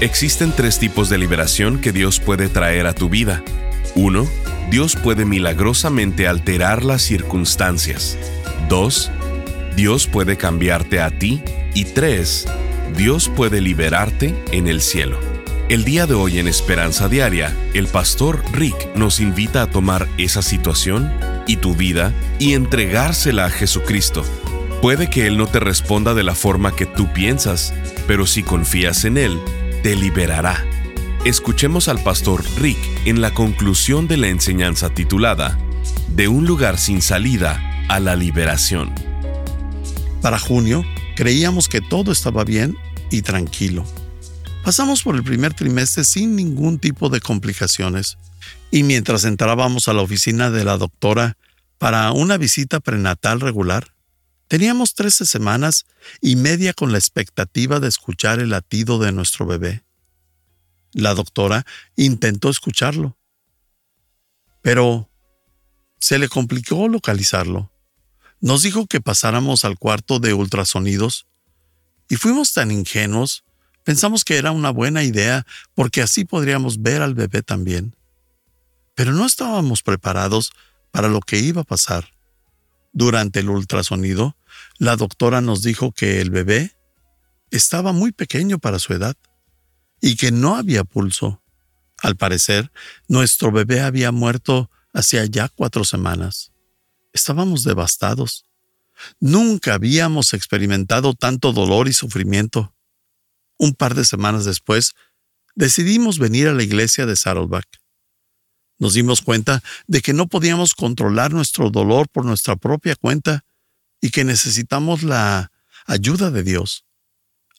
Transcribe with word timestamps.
Existen 0.00 0.52
tres 0.56 0.78
tipos 0.78 1.10
de 1.10 1.18
liberación 1.18 1.78
que 1.78 1.92
Dios 1.92 2.20
puede 2.20 2.48
traer 2.48 2.86
a 2.86 2.94
tu 2.94 3.10
vida. 3.10 3.44
1. 3.94 4.26
Dios 4.70 4.96
puede 4.96 5.26
milagrosamente 5.26 6.26
alterar 6.26 6.82
las 6.82 7.02
circunstancias. 7.02 8.16
2. 8.70 9.10
Dios 9.76 10.06
puede 10.06 10.38
cambiarte 10.38 11.02
a 11.02 11.10
ti. 11.10 11.42
Y 11.74 11.84
3. 11.84 12.46
Dios 12.96 13.28
puede 13.28 13.60
liberarte 13.60 14.34
en 14.52 14.68
el 14.68 14.80
cielo. 14.80 15.18
El 15.68 15.84
día 15.84 16.06
de 16.06 16.14
hoy 16.14 16.38
en 16.38 16.48
Esperanza 16.48 17.06
Diaria, 17.10 17.54
el 17.74 17.86
pastor 17.86 18.42
Rick 18.52 18.94
nos 18.94 19.20
invita 19.20 19.60
a 19.60 19.70
tomar 19.70 20.08
esa 20.16 20.40
situación 20.40 21.12
y 21.46 21.56
tu 21.56 21.76
vida 21.76 22.14
y 22.38 22.54
entregársela 22.54 23.44
a 23.44 23.50
Jesucristo. 23.50 24.24
Puede 24.80 25.10
que 25.10 25.26
Él 25.26 25.36
no 25.36 25.46
te 25.46 25.60
responda 25.60 26.14
de 26.14 26.22
la 26.22 26.34
forma 26.34 26.74
que 26.74 26.86
tú 26.86 27.12
piensas, 27.12 27.74
pero 28.06 28.26
si 28.26 28.42
confías 28.42 29.04
en 29.04 29.18
Él, 29.18 29.38
te 29.82 29.96
liberará. 29.96 30.64
Escuchemos 31.24 31.88
al 31.88 32.02
pastor 32.02 32.44
Rick 32.58 32.78
en 33.06 33.20
la 33.20 33.32
conclusión 33.32 34.08
de 34.08 34.16
la 34.16 34.28
enseñanza 34.28 34.90
titulada 34.90 35.58
De 36.14 36.28
un 36.28 36.46
lugar 36.46 36.78
sin 36.78 37.02
salida 37.02 37.60
a 37.88 38.00
la 38.00 38.16
liberación. 38.16 38.92
Para 40.22 40.38
junio, 40.38 40.84
creíamos 41.16 41.68
que 41.68 41.80
todo 41.80 42.12
estaba 42.12 42.44
bien 42.44 42.76
y 43.10 43.22
tranquilo. 43.22 43.84
Pasamos 44.64 45.02
por 45.02 45.16
el 45.16 45.24
primer 45.24 45.54
trimestre 45.54 46.04
sin 46.04 46.36
ningún 46.36 46.78
tipo 46.78 47.08
de 47.08 47.20
complicaciones 47.20 48.18
y 48.70 48.82
mientras 48.82 49.24
entrábamos 49.24 49.88
a 49.88 49.94
la 49.94 50.02
oficina 50.02 50.50
de 50.50 50.64
la 50.64 50.76
doctora 50.76 51.36
para 51.78 52.12
una 52.12 52.36
visita 52.36 52.80
prenatal 52.80 53.40
regular, 53.40 53.92
Teníamos 54.50 54.94
13 54.94 55.26
semanas 55.26 55.86
y 56.20 56.34
media 56.34 56.72
con 56.72 56.90
la 56.90 56.98
expectativa 56.98 57.78
de 57.78 57.86
escuchar 57.86 58.40
el 58.40 58.50
latido 58.50 58.98
de 58.98 59.12
nuestro 59.12 59.46
bebé. 59.46 59.84
La 60.90 61.14
doctora 61.14 61.64
intentó 61.94 62.50
escucharlo, 62.50 63.16
pero 64.60 65.08
se 66.00 66.18
le 66.18 66.28
complicó 66.28 66.88
localizarlo. 66.88 67.70
Nos 68.40 68.62
dijo 68.62 68.88
que 68.88 69.00
pasáramos 69.00 69.64
al 69.64 69.78
cuarto 69.78 70.18
de 70.18 70.34
ultrasonidos 70.34 71.28
y 72.08 72.16
fuimos 72.16 72.52
tan 72.52 72.72
ingenuos, 72.72 73.44
pensamos 73.84 74.24
que 74.24 74.36
era 74.36 74.50
una 74.50 74.70
buena 74.70 75.04
idea 75.04 75.46
porque 75.76 76.02
así 76.02 76.24
podríamos 76.24 76.82
ver 76.82 77.02
al 77.02 77.14
bebé 77.14 77.42
también. 77.42 77.94
Pero 78.96 79.12
no 79.12 79.26
estábamos 79.26 79.84
preparados 79.84 80.50
para 80.90 81.06
lo 81.06 81.20
que 81.20 81.38
iba 81.38 81.60
a 81.60 81.64
pasar. 81.64 82.08
Durante 82.92 83.40
el 83.40 83.50
ultrasonido, 83.50 84.36
la 84.78 84.96
doctora 84.96 85.40
nos 85.40 85.62
dijo 85.62 85.92
que 85.92 86.20
el 86.20 86.30
bebé 86.30 86.76
estaba 87.50 87.92
muy 87.92 88.12
pequeño 88.12 88.58
para 88.58 88.78
su 88.78 88.92
edad 88.92 89.16
y 90.00 90.16
que 90.16 90.32
no 90.32 90.56
había 90.56 90.84
pulso. 90.84 91.42
Al 92.02 92.16
parecer, 92.16 92.72
nuestro 93.08 93.52
bebé 93.52 93.80
había 93.80 94.10
muerto 94.10 94.70
hacía 94.92 95.24
ya 95.26 95.48
cuatro 95.48 95.84
semanas. 95.84 96.52
Estábamos 97.12 97.64
devastados. 97.64 98.46
Nunca 99.18 99.74
habíamos 99.74 100.34
experimentado 100.34 101.14
tanto 101.14 101.52
dolor 101.52 101.88
y 101.88 101.92
sufrimiento. 101.92 102.74
Un 103.58 103.74
par 103.74 103.94
de 103.94 104.04
semanas 104.04 104.44
después, 104.44 104.92
decidimos 105.54 106.18
venir 106.18 106.48
a 106.48 106.54
la 106.54 106.62
iglesia 106.62 107.06
de 107.06 107.16
Saddleback. 107.16 107.79
Nos 108.80 108.94
dimos 108.94 109.20
cuenta 109.20 109.62
de 109.86 110.00
que 110.00 110.14
no 110.14 110.26
podíamos 110.26 110.74
controlar 110.74 111.32
nuestro 111.32 111.70
dolor 111.70 112.08
por 112.08 112.24
nuestra 112.24 112.56
propia 112.56 112.96
cuenta 112.96 113.44
y 114.00 114.10
que 114.10 114.24
necesitamos 114.24 115.02
la 115.02 115.52
ayuda 115.86 116.30
de 116.30 116.42
Dios. 116.42 116.86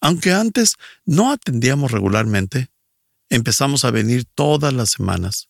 Aunque 0.02 0.34
antes 0.34 0.78
no 1.06 1.32
atendíamos 1.32 1.92
regularmente, 1.92 2.72
empezamos 3.30 3.86
a 3.86 3.92
venir 3.92 4.26
todas 4.34 4.74
las 4.74 4.90
semanas. 4.90 5.48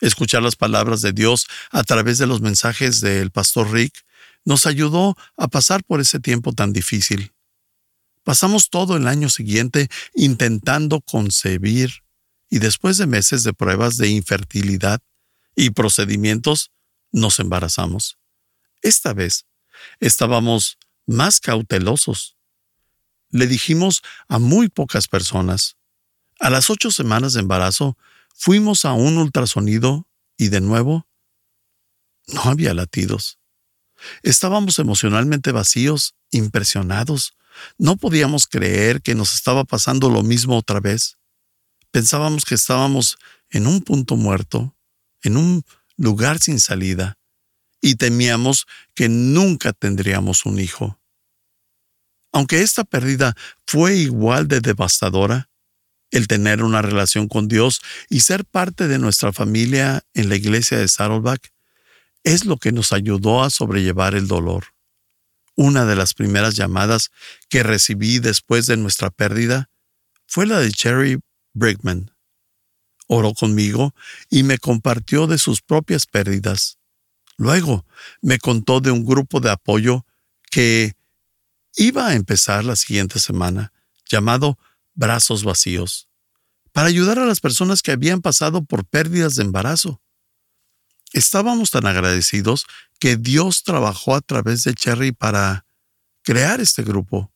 Escuchar 0.00 0.42
las 0.42 0.56
palabras 0.56 1.02
de 1.02 1.12
Dios 1.12 1.46
a 1.70 1.84
través 1.84 2.16
de 2.16 2.26
los 2.26 2.40
mensajes 2.40 3.02
del 3.02 3.30
pastor 3.30 3.70
Rick 3.70 3.92
nos 4.46 4.64
ayudó 4.64 5.16
a 5.36 5.48
pasar 5.48 5.84
por 5.84 6.00
ese 6.00 6.18
tiempo 6.18 6.54
tan 6.54 6.72
difícil. 6.72 7.32
Pasamos 8.24 8.70
todo 8.70 8.96
el 8.96 9.06
año 9.06 9.28
siguiente 9.28 9.90
intentando 10.14 11.02
concebir 11.02 12.04
y 12.50 12.58
después 12.58 12.98
de 12.98 13.06
meses 13.06 13.44
de 13.44 13.52
pruebas 13.52 13.96
de 13.96 14.08
infertilidad 14.08 15.00
y 15.54 15.70
procedimientos, 15.70 16.72
nos 17.12 17.40
embarazamos. 17.40 18.18
Esta 18.82 19.12
vez 19.12 19.46
estábamos 20.00 20.78
más 21.06 21.40
cautelosos. 21.40 22.36
Le 23.30 23.46
dijimos 23.46 24.02
a 24.28 24.38
muy 24.38 24.68
pocas 24.68 25.08
personas. 25.08 25.76
A 26.40 26.50
las 26.50 26.70
ocho 26.70 26.90
semanas 26.90 27.32
de 27.32 27.40
embarazo, 27.40 27.96
fuimos 28.34 28.84
a 28.84 28.92
un 28.92 29.18
ultrasonido 29.18 30.06
y 30.36 30.48
de 30.48 30.60
nuevo 30.60 31.08
no 32.28 32.42
había 32.42 32.74
latidos. 32.74 33.38
Estábamos 34.22 34.78
emocionalmente 34.78 35.50
vacíos, 35.50 36.14
impresionados. 36.30 37.34
No 37.78 37.96
podíamos 37.96 38.46
creer 38.46 39.02
que 39.02 39.14
nos 39.14 39.34
estaba 39.34 39.64
pasando 39.64 40.10
lo 40.10 40.22
mismo 40.22 40.56
otra 40.56 40.78
vez. 40.78 41.17
Pensábamos 41.90 42.44
que 42.44 42.54
estábamos 42.54 43.18
en 43.50 43.66
un 43.66 43.82
punto 43.82 44.16
muerto, 44.16 44.76
en 45.22 45.36
un 45.36 45.64
lugar 45.96 46.38
sin 46.38 46.60
salida, 46.60 47.18
y 47.80 47.94
temíamos 47.94 48.66
que 48.94 49.08
nunca 49.08 49.72
tendríamos 49.72 50.44
un 50.44 50.58
hijo. 50.58 51.00
Aunque 52.32 52.62
esta 52.62 52.84
pérdida 52.84 53.34
fue 53.66 53.96
igual 53.96 54.48
de 54.48 54.60
devastadora, 54.60 55.48
el 56.10 56.26
tener 56.26 56.62
una 56.62 56.82
relación 56.82 57.28
con 57.28 57.48
Dios 57.48 57.80
y 58.08 58.20
ser 58.20 58.44
parte 58.44 58.88
de 58.88 58.98
nuestra 58.98 59.32
familia 59.32 60.02
en 60.14 60.28
la 60.28 60.36
iglesia 60.36 60.78
de 60.78 60.88
Saddleback 60.88 61.52
es 62.24 62.44
lo 62.44 62.56
que 62.56 62.72
nos 62.72 62.92
ayudó 62.92 63.42
a 63.42 63.50
sobrellevar 63.50 64.14
el 64.14 64.26
dolor. 64.26 64.66
Una 65.54 65.84
de 65.84 65.96
las 65.96 66.14
primeras 66.14 66.54
llamadas 66.54 67.10
que 67.48 67.62
recibí 67.62 68.20
después 68.20 68.66
de 68.66 68.76
nuestra 68.76 69.10
pérdida 69.10 69.70
fue 70.26 70.46
la 70.46 70.60
de 70.60 70.70
Cherry 70.72 71.18
Brickman. 71.58 72.10
Oró 73.06 73.32
conmigo 73.34 73.94
y 74.28 74.42
me 74.42 74.58
compartió 74.58 75.26
de 75.26 75.38
sus 75.38 75.62
propias 75.62 76.06
pérdidas. 76.06 76.78
Luego 77.36 77.86
me 78.20 78.38
contó 78.38 78.80
de 78.80 78.90
un 78.90 79.04
grupo 79.04 79.40
de 79.40 79.50
apoyo 79.50 80.04
que 80.50 80.94
iba 81.76 82.08
a 82.08 82.14
empezar 82.14 82.64
la 82.64 82.76
siguiente 82.76 83.20
semana, 83.20 83.72
llamado 84.10 84.58
Brazos 84.94 85.44
Vacíos, 85.44 86.08
para 86.72 86.88
ayudar 86.88 87.18
a 87.18 87.26
las 87.26 87.40
personas 87.40 87.82
que 87.82 87.92
habían 87.92 88.20
pasado 88.20 88.64
por 88.64 88.84
pérdidas 88.84 89.36
de 89.36 89.44
embarazo. 89.44 90.02
Estábamos 91.12 91.70
tan 91.70 91.86
agradecidos 91.86 92.66
que 92.98 93.16
Dios 93.16 93.62
trabajó 93.62 94.14
a 94.14 94.20
través 94.20 94.64
de 94.64 94.74
Cherry 94.74 95.12
para 95.12 95.64
crear 96.22 96.60
este 96.60 96.82
grupo. 96.82 97.32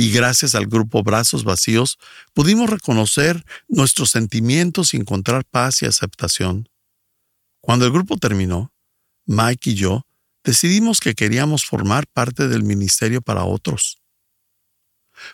Y 0.00 0.12
gracias 0.12 0.54
al 0.54 0.68
grupo 0.68 1.02
Brazos 1.02 1.42
Vacíos 1.42 1.98
pudimos 2.32 2.70
reconocer 2.70 3.44
nuestros 3.66 4.10
sentimientos 4.10 4.94
y 4.94 4.96
encontrar 4.96 5.44
paz 5.44 5.82
y 5.82 5.86
aceptación. 5.86 6.68
Cuando 7.60 7.84
el 7.84 7.90
grupo 7.90 8.16
terminó, 8.16 8.72
Mike 9.26 9.70
y 9.70 9.74
yo 9.74 10.06
decidimos 10.44 11.00
que 11.00 11.16
queríamos 11.16 11.64
formar 11.64 12.06
parte 12.06 12.46
del 12.46 12.62
ministerio 12.62 13.22
para 13.22 13.42
otros. 13.42 13.98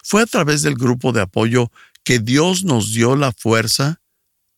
Fue 0.02 0.22
a 0.22 0.26
través 0.26 0.62
del 0.62 0.76
grupo 0.76 1.12
de 1.12 1.20
apoyo 1.20 1.70
que 2.02 2.18
Dios 2.18 2.64
nos 2.64 2.94
dio 2.94 3.16
la 3.16 3.32
fuerza 3.32 4.00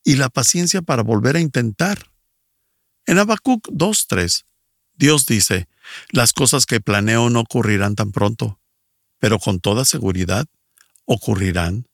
y 0.05 0.15
la 0.15 0.29
paciencia 0.29 0.81
para 0.81 1.03
volver 1.03 1.35
a 1.35 1.41
intentar. 1.41 2.13
En 3.07 3.19
Habacuc 3.19 3.67
2.3, 3.71 4.45
Dios 4.95 5.25
dice, 5.25 5.67
las 6.11 6.31
cosas 6.31 6.65
que 6.65 6.79
planeo 6.79 7.29
no 7.29 7.41
ocurrirán 7.41 7.95
tan 7.95 8.13
pronto, 8.13 8.57
pero 9.19 9.39
con 9.39 9.59
toda 9.59 9.85
seguridad 9.85 10.47
ocurrirán. 11.05 11.87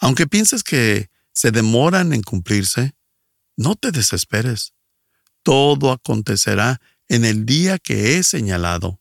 Aunque 0.00 0.26
pienses 0.26 0.62
que 0.62 1.10
se 1.32 1.50
demoran 1.50 2.12
en 2.12 2.22
cumplirse, 2.22 2.94
no 3.56 3.74
te 3.74 3.90
desesperes 3.90 4.74
todo 5.48 5.92
acontecerá 5.92 6.78
en 7.08 7.24
el 7.24 7.46
día 7.46 7.78
que 7.78 8.18
he 8.18 8.22
señalado. 8.22 9.00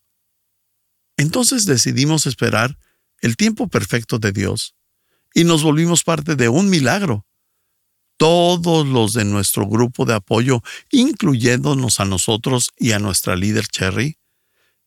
Entonces 1.18 1.66
decidimos 1.66 2.26
esperar 2.26 2.80
el 3.20 3.36
tiempo 3.36 3.68
perfecto 3.68 4.18
de 4.18 4.32
Dios, 4.32 4.74
y 5.34 5.44
nos 5.44 5.62
volvimos 5.62 6.06
parte 6.06 6.38
de 6.38 6.48
un 6.48 6.70
milagro. 6.70 7.26
Todos 8.16 8.88
los 8.88 9.12
de 9.12 9.26
nuestro 9.26 9.68
grupo 9.68 10.06
de 10.06 10.14
apoyo, 10.14 10.62
incluyéndonos 10.90 12.00
a 12.00 12.06
nosotros 12.06 12.72
y 12.78 12.94
a 12.94 13.00
nuestra 13.00 13.36
líder 13.36 13.68
Cherry, 13.68 14.18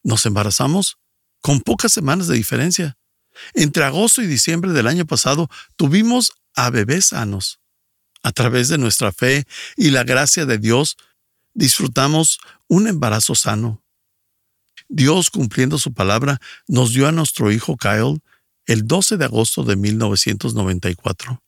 nos 0.03 0.25
embarazamos 0.25 0.97
con 1.41 1.61
pocas 1.61 1.93
semanas 1.93 2.29
de 2.29 2.37
diferencia. 2.37 2.97
Entre 3.55 3.85
agosto 3.85 4.23
y 4.23 4.27
diciembre 4.27 4.73
del 4.73 4.87
año 4.87 5.07
pasado 5.07 5.49
tuvimos 5.77 6.33
a 6.55 6.71
bebés 6.71 7.07
sanos. 7.07 7.61
A 8.23 8.33
través 8.33 8.69
de 8.69 8.79
nuestra 8.79 9.13
fe 9.13 9.47
y 9.77 9.91
la 9.91 10.05
gracia 10.05 10.45
de 10.45 10.59
Dios, 10.59 10.97
disfrutamos 11.55 12.39
un 12.69 12.87
embarazo 12.87 13.35
sano. 13.35 13.83
Dios, 14.89 15.31
cumpliendo 15.31 15.79
su 15.79 15.95
palabra, 15.95 16.41
nos 16.67 16.93
dio 16.93 17.07
a 17.09 17.13
nuestro 17.13 17.51
hijo 17.51 17.77
Kyle 17.77 18.21
el 18.67 18.87
12 18.87 19.17
de 19.17 19.25
agosto 19.25 19.65
de 19.65 19.77
1994. 19.77 21.43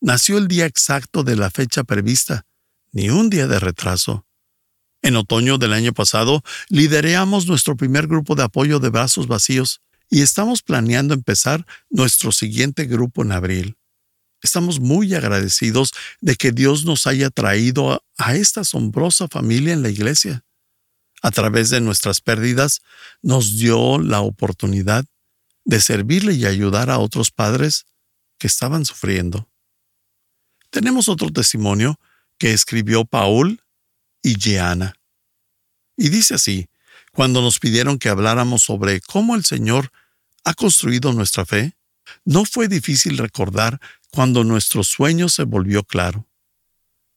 Nació 0.00 0.38
el 0.38 0.48
día 0.48 0.66
exacto 0.66 1.24
de 1.24 1.36
la 1.36 1.50
fecha 1.50 1.84
prevista, 1.84 2.46
ni 2.92 3.10
un 3.10 3.30
día 3.30 3.46
de 3.46 3.58
retraso. 3.58 4.27
En 5.02 5.16
otoño 5.16 5.58
del 5.58 5.72
año 5.72 5.92
pasado, 5.92 6.42
lideramos 6.68 7.46
nuestro 7.46 7.76
primer 7.76 8.06
grupo 8.06 8.34
de 8.34 8.42
apoyo 8.42 8.80
de 8.80 8.90
brazos 8.90 9.26
vacíos 9.26 9.80
y 10.10 10.22
estamos 10.22 10.62
planeando 10.62 11.14
empezar 11.14 11.66
nuestro 11.90 12.32
siguiente 12.32 12.86
grupo 12.86 13.22
en 13.22 13.32
abril. 13.32 13.76
Estamos 14.42 14.80
muy 14.80 15.14
agradecidos 15.14 15.92
de 16.20 16.36
que 16.36 16.52
Dios 16.52 16.84
nos 16.84 17.06
haya 17.06 17.30
traído 17.30 18.02
a, 18.18 18.34
esta 18.34 18.60
asombrosa 18.60 19.28
familia 19.28 19.72
en 19.72 19.82
la 19.82 19.88
iglesia. 19.88 20.44
A 21.22 21.30
través 21.32 21.70
de 21.70 21.80
nuestras 21.80 22.20
pérdidas, 22.20 22.80
nos 23.22 23.56
dio 23.56 23.98
la 23.98 24.20
oportunidad 24.20 25.04
de 25.64 25.80
servirle 25.80 26.34
y 26.34 26.46
ayudar 26.46 26.88
a 26.90 26.98
otros 26.98 27.30
padres 27.30 27.86
que 28.38 28.46
estaban 28.46 28.84
sufriendo. 28.84 29.48
Tenemos 30.70 31.08
otro 31.08 31.30
testimonio 31.30 31.98
que 32.38 32.52
escribió 32.52 33.04
Paul 33.04 33.60
y. 34.36 34.92
Y 35.96 36.08
dice 36.10 36.34
así, 36.34 36.68
cuando 37.12 37.42
nos 37.42 37.58
pidieron 37.58 37.98
que 37.98 38.08
habláramos 38.08 38.62
sobre 38.62 39.00
cómo 39.00 39.34
el 39.34 39.44
Señor 39.44 39.90
ha 40.44 40.54
construido 40.54 41.12
nuestra 41.12 41.44
fe, 41.44 41.76
no 42.24 42.44
fue 42.44 42.68
difícil 42.68 43.18
recordar 43.18 43.80
cuando 44.10 44.44
nuestro 44.44 44.84
sueño 44.84 45.28
se 45.28 45.44
volvió 45.44 45.82
claro. 45.82 46.26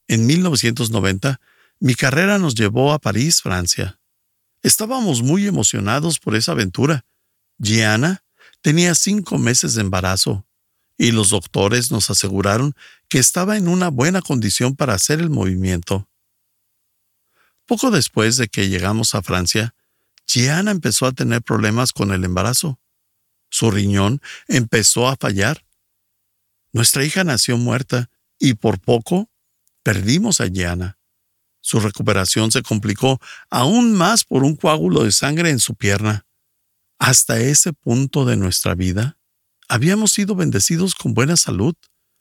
En 0.07 0.25
1990, 0.25 1.39
mi 1.79 1.95
carrera 1.95 2.37
nos 2.37 2.55
llevó 2.55 2.93
a 2.93 2.99
París, 2.99 3.41
Francia. 3.41 3.99
Estábamos 4.61 5.21
muy 5.21 5.47
emocionados 5.47 6.19
por 6.19 6.35
esa 6.35 6.51
aventura. 6.51 7.05
Gianna 7.57 8.23
tenía 8.61 8.93
cinco 8.95 9.37
meses 9.37 9.75
de 9.75 9.81
embarazo 9.81 10.45
y 10.97 11.11
los 11.11 11.29
doctores 11.29 11.91
nos 11.91 12.09
aseguraron 12.09 12.75
que 13.07 13.19
estaba 13.19 13.57
en 13.57 13.67
una 13.67 13.89
buena 13.89 14.21
condición 14.21 14.75
para 14.75 14.93
hacer 14.93 15.19
el 15.19 15.29
movimiento. 15.29 16.07
Poco 17.65 17.91
después 17.91 18.37
de 18.37 18.47
que 18.47 18.69
llegamos 18.69 19.15
a 19.15 19.21
Francia, 19.21 19.75
Gianna 20.27 20.71
empezó 20.71 21.05
a 21.05 21.11
tener 21.11 21.41
problemas 21.41 21.91
con 21.91 22.11
el 22.11 22.23
embarazo. 22.23 22.79
Su 23.49 23.71
riñón 23.71 24.21
empezó 24.47 25.07
a 25.07 25.15
fallar 25.15 25.63
nuestra 26.73 27.03
hija 27.03 27.23
nació 27.23 27.57
muerta 27.57 28.09
y 28.39 28.53
por 28.53 28.79
poco 28.79 29.29
perdimos 29.83 30.39
a 30.39 30.47
Gianna. 30.47 30.97
Su 31.59 31.79
recuperación 31.79 32.51
se 32.51 32.63
complicó 32.63 33.19
aún 33.49 33.93
más 33.93 34.23
por 34.23 34.43
un 34.43 34.55
coágulo 34.55 35.03
de 35.03 35.11
sangre 35.11 35.49
en 35.49 35.59
su 35.59 35.75
pierna. 35.75 36.25
Hasta 36.97 37.39
ese 37.39 37.73
punto 37.73 38.25
de 38.25 38.37
nuestra 38.37 38.73
vida, 38.73 39.17
habíamos 39.67 40.11
sido 40.11 40.35
bendecidos 40.35 40.95
con 40.95 41.13
buena 41.13 41.35
salud, 41.35 41.75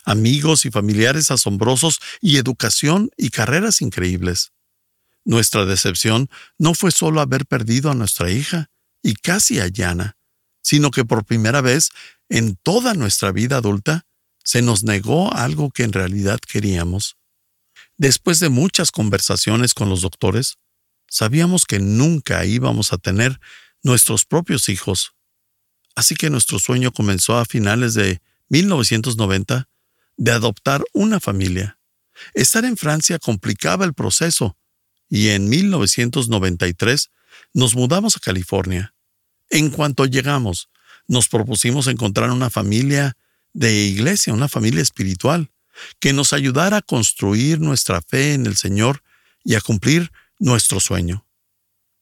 amigos 0.04 0.64
y 0.64 0.70
familiares 0.70 1.30
asombrosos 1.30 2.00
y 2.20 2.36
educación 2.36 3.10
y 3.16 3.30
carreras 3.30 3.82
increíbles. 3.82 4.52
Nuestra 5.24 5.66
decepción 5.66 6.28
no 6.58 6.74
fue 6.74 6.90
solo 6.92 7.20
haber 7.20 7.46
perdido 7.46 7.90
a 7.90 7.94
nuestra 7.94 8.30
hija 8.30 8.70
y 9.02 9.14
casi 9.14 9.60
a 9.60 9.68
Yana, 9.68 10.16
sino 10.62 10.90
que 10.90 11.04
por 11.04 11.24
primera 11.24 11.60
vez 11.60 11.90
en 12.28 12.56
toda 12.56 12.94
nuestra 12.94 13.32
vida 13.32 13.58
adulta 13.58 14.06
se 14.44 14.62
nos 14.62 14.82
negó 14.82 15.32
algo 15.34 15.70
que 15.70 15.82
en 15.82 15.92
realidad 15.92 16.40
queríamos. 16.40 17.16
Después 17.96 18.40
de 18.40 18.48
muchas 18.48 18.90
conversaciones 18.90 19.74
con 19.74 19.90
los 19.90 20.00
doctores, 20.00 20.56
sabíamos 21.08 21.66
que 21.66 21.80
nunca 21.80 22.44
íbamos 22.46 22.92
a 22.92 22.98
tener 22.98 23.38
nuestros 23.82 24.24
propios 24.24 24.68
hijos. 24.68 25.12
Así 25.94 26.14
que 26.14 26.30
nuestro 26.30 26.58
sueño 26.58 26.92
comenzó 26.92 27.36
a 27.36 27.44
finales 27.44 27.94
de 27.94 28.22
1990 28.48 29.68
de 30.16 30.32
adoptar 30.32 30.82
una 30.92 31.20
familia. 31.20 31.78
Estar 32.34 32.64
en 32.64 32.76
Francia 32.76 33.18
complicaba 33.18 33.84
el 33.84 33.94
proceso 33.94 34.56
y 35.10 35.28
en 35.30 35.48
1993 35.48 37.10
nos 37.52 37.74
mudamos 37.74 38.16
a 38.16 38.20
California. 38.20 38.94
En 39.50 39.70
cuanto 39.70 40.06
llegamos, 40.06 40.70
nos 41.08 41.28
propusimos 41.28 41.88
encontrar 41.88 42.30
una 42.30 42.48
familia 42.48 43.16
de 43.52 43.84
iglesia, 43.84 44.32
una 44.32 44.48
familia 44.48 44.80
espiritual, 44.80 45.50
que 45.98 46.12
nos 46.12 46.32
ayudara 46.32 46.78
a 46.78 46.82
construir 46.82 47.60
nuestra 47.60 48.00
fe 48.00 48.34
en 48.34 48.46
el 48.46 48.56
Señor 48.56 49.02
y 49.44 49.56
a 49.56 49.60
cumplir 49.60 50.12
nuestro 50.38 50.78
sueño. 50.78 51.26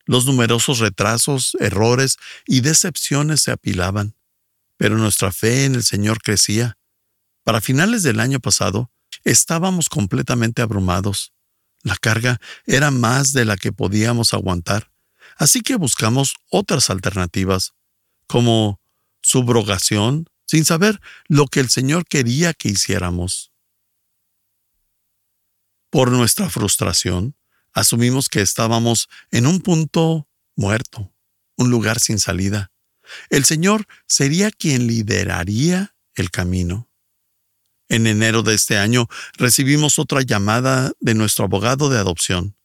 Los 0.04 0.26
numerosos 0.26 0.78
retrasos, 0.78 1.56
errores 1.60 2.16
y 2.46 2.60
decepciones 2.60 3.40
se 3.40 3.52
apilaban, 3.52 4.14
pero 4.76 4.98
nuestra 4.98 5.32
fe 5.32 5.64
en 5.64 5.74
el 5.74 5.84
Señor 5.84 6.20
crecía. 6.20 6.76
Para 7.44 7.60
finales 7.62 8.02
del 8.02 8.20
año 8.20 8.40
pasado, 8.40 8.90
estábamos 9.24 9.88
completamente 9.88 10.60
abrumados. 10.60 11.32
La 11.82 11.96
carga 11.96 12.40
era 12.66 12.90
más 12.90 13.32
de 13.32 13.44
la 13.44 13.56
que 13.56 13.72
podíamos 13.72 14.34
aguantar, 14.34 14.90
así 15.36 15.60
que 15.60 15.76
buscamos 15.76 16.34
otras 16.50 16.90
alternativas, 16.90 17.72
como 18.26 18.80
subrogación, 19.22 20.28
sin 20.46 20.64
saber 20.64 21.00
lo 21.28 21.46
que 21.46 21.60
el 21.60 21.68
Señor 21.68 22.06
quería 22.06 22.54
que 22.54 22.68
hiciéramos. 22.68 23.52
Por 25.90 26.10
nuestra 26.10 26.50
frustración, 26.50 27.36
asumimos 27.72 28.28
que 28.28 28.40
estábamos 28.40 29.08
en 29.30 29.46
un 29.46 29.60
punto 29.60 30.28
muerto, 30.56 31.12
un 31.56 31.70
lugar 31.70 32.00
sin 32.00 32.18
salida. 32.18 32.70
El 33.30 33.44
Señor 33.44 33.86
sería 34.06 34.50
quien 34.50 34.86
lideraría 34.86 35.94
el 36.14 36.30
camino. 36.30 36.87
En 37.88 38.06
enero 38.06 38.42
de 38.42 38.54
este 38.54 38.76
año 38.76 39.08
recibimos 39.34 39.98
otra 39.98 40.22
llamada 40.22 40.92
de 41.00 41.14
nuestro 41.14 41.46
abogado 41.46 41.88
de 41.88 41.98
adopción. 41.98 42.56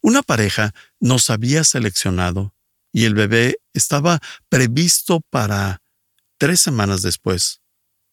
Una 0.00 0.22
pareja 0.22 0.74
nos 1.00 1.28
había 1.30 1.64
seleccionado 1.64 2.54
y 2.92 3.04
el 3.04 3.14
bebé 3.14 3.58
estaba 3.74 4.20
previsto 4.48 5.20
para 5.30 5.82
tres 6.38 6.60
semanas 6.60 7.02
después. 7.02 7.60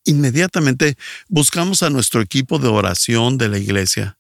Inmediatamente 0.06 0.98
buscamos 1.28 1.84
a 1.84 1.90
nuestro 1.90 2.22
equipo 2.22 2.60
de 2.60 2.68
oración 2.68 3.38
de 3.38 3.50
la 3.50 3.58
iglesia. 3.58 4.18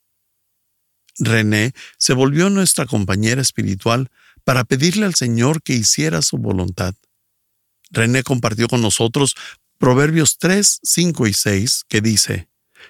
René 1.17 1.73
se 1.97 2.13
volvió 2.13 2.49
nuestra 2.49 2.85
compañera 2.85 3.41
espiritual 3.41 4.09
para 4.43 4.63
pedirle 4.63 5.05
al 5.05 5.15
Señor 5.15 5.61
que 5.61 5.73
hiciera 5.73 6.21
su 6.21 6.37
voluntad. 6.37 6.95
René 7.91 8.23
compartió 8.23 8.67
con 8.67 8.81
nosotros 8.81 9.35
Proverbios 9.79 10.38
3, 10.39 10.81
5 10.83 11.27
y 11.27 11.33
6, 11.33 11.86
que 11.88 12.01
dice, 12.01 12.50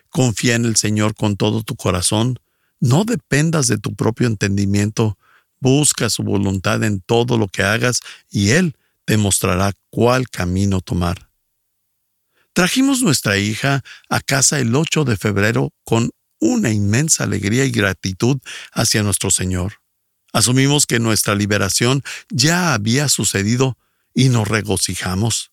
Confía 0.09 0.55
en 0.55 0.65
el 0.65 0.75
Señor 0.75 1.13
con 1.13 1.37
todo 1.37 1.61
tu 1.61 1.75
corazón, 1.75 2.39
no 2.79 3.05
dependas 3.05 3.67
de 3.67 3.77
tu 3.77 3.95
propio 3.95 4.25
entendimiento, 4.25 5.15
busca 5.59 6.09
su 6.09 6.23
voluntad 6.23 6.83
en 6.83 6.99
todo 7.01 7.37
lo 7.37 7.47
que 7.47 7.61
hagas 7.61 8.01
y 8.31 8.51
Él 8.51 8.75
demostrará 9.05 9.73
cuál 9.91 10.29
camino 10.29 10.81
tomar. 10.81 11.29
Trajimos 12.53 13.03
nuestra 13.03 13.37
hija 13.37 13.83
a 14.09 14.19
casa 14.19 14.59
el 14.59 14.75
8 14.75 15.05
de 15.05 15.15
febrero 15.15 15.71
con 15.83 16.09
una 16.39 16.71
inmensa 16.71 17.23
alegría 17.23 17.65
y 17.65 17.71
gratitud 17.71 18.39
hacia 18.71 19.03
nuestro 19.03 19.29
Señor. 19.29 19.73
Asumimos 20.33 20.87
que 20.87 20.99
nuestra 20.99 21.35
liberación 21.35 22.01
ya 22.29 22.73
había 22.73 23.09
sucedido 23.09 23.77
y 24.15 24.29
nos 24.29 24.47
regocijamos. 24.47 25.51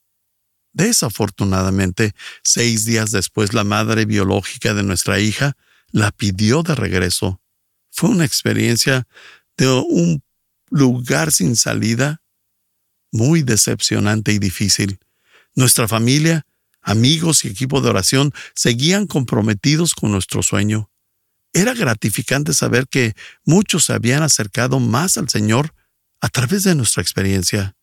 Desafortunadamente, 0.77 2.15
seis 2.45 2.85
días 2.85 3.11
después 3.11 3.55
la 3.55 3.65
madre 3.65 4.05
biológica 4.05 4.75
de 4.75 4.83
nuestra 4.83 5.19
hija 5.19 5.57
la 5.91 6.11
pidió 6.11 6.63
de 6.63 6.75
regreso. 6.75 7.41
Fue 7.91 8.11
una 8.11 8.27
experiencia 8.27 9.09
de 9.57 9.69
un 9.69 10.23
lugar 10.69 11.33
sin 11.33 11.57
salida 11.57 12.21
muy 13.11 13.41
decepcionante 13.41 14.33
y 14.33 14.39
difícil. 14.39 14.99
Nuestra 15.55 15.89
familia, 15.89 16.45
amigos 16.83 17.47
y 17.47 17.49
equipo 17.49 17.81
de 17.81 17.89
oración 17.89 18.35
seguían 18.55 19.07
comprometidos 19.07 19.95
con 19.95 20.13
nuestro 20.13 20.43
sueño. 20.43 20.91
Era 21.55 21.73
gratificante 21.73 22.53
saber 22.53 22.87
que 22.87 23.15
muchos 23.47 23.87
se 23.87 23.95
habían 23.95 24.23
acercado 24.23 24.79
más 24.79 25.17
al 25.17 25.31
Señor 25.31 25.73
a 26.21 26.29
través 26.29 26.65
de 26.65 26.75
nuestra 26.75 27.01
experiencia. 27.01 27.76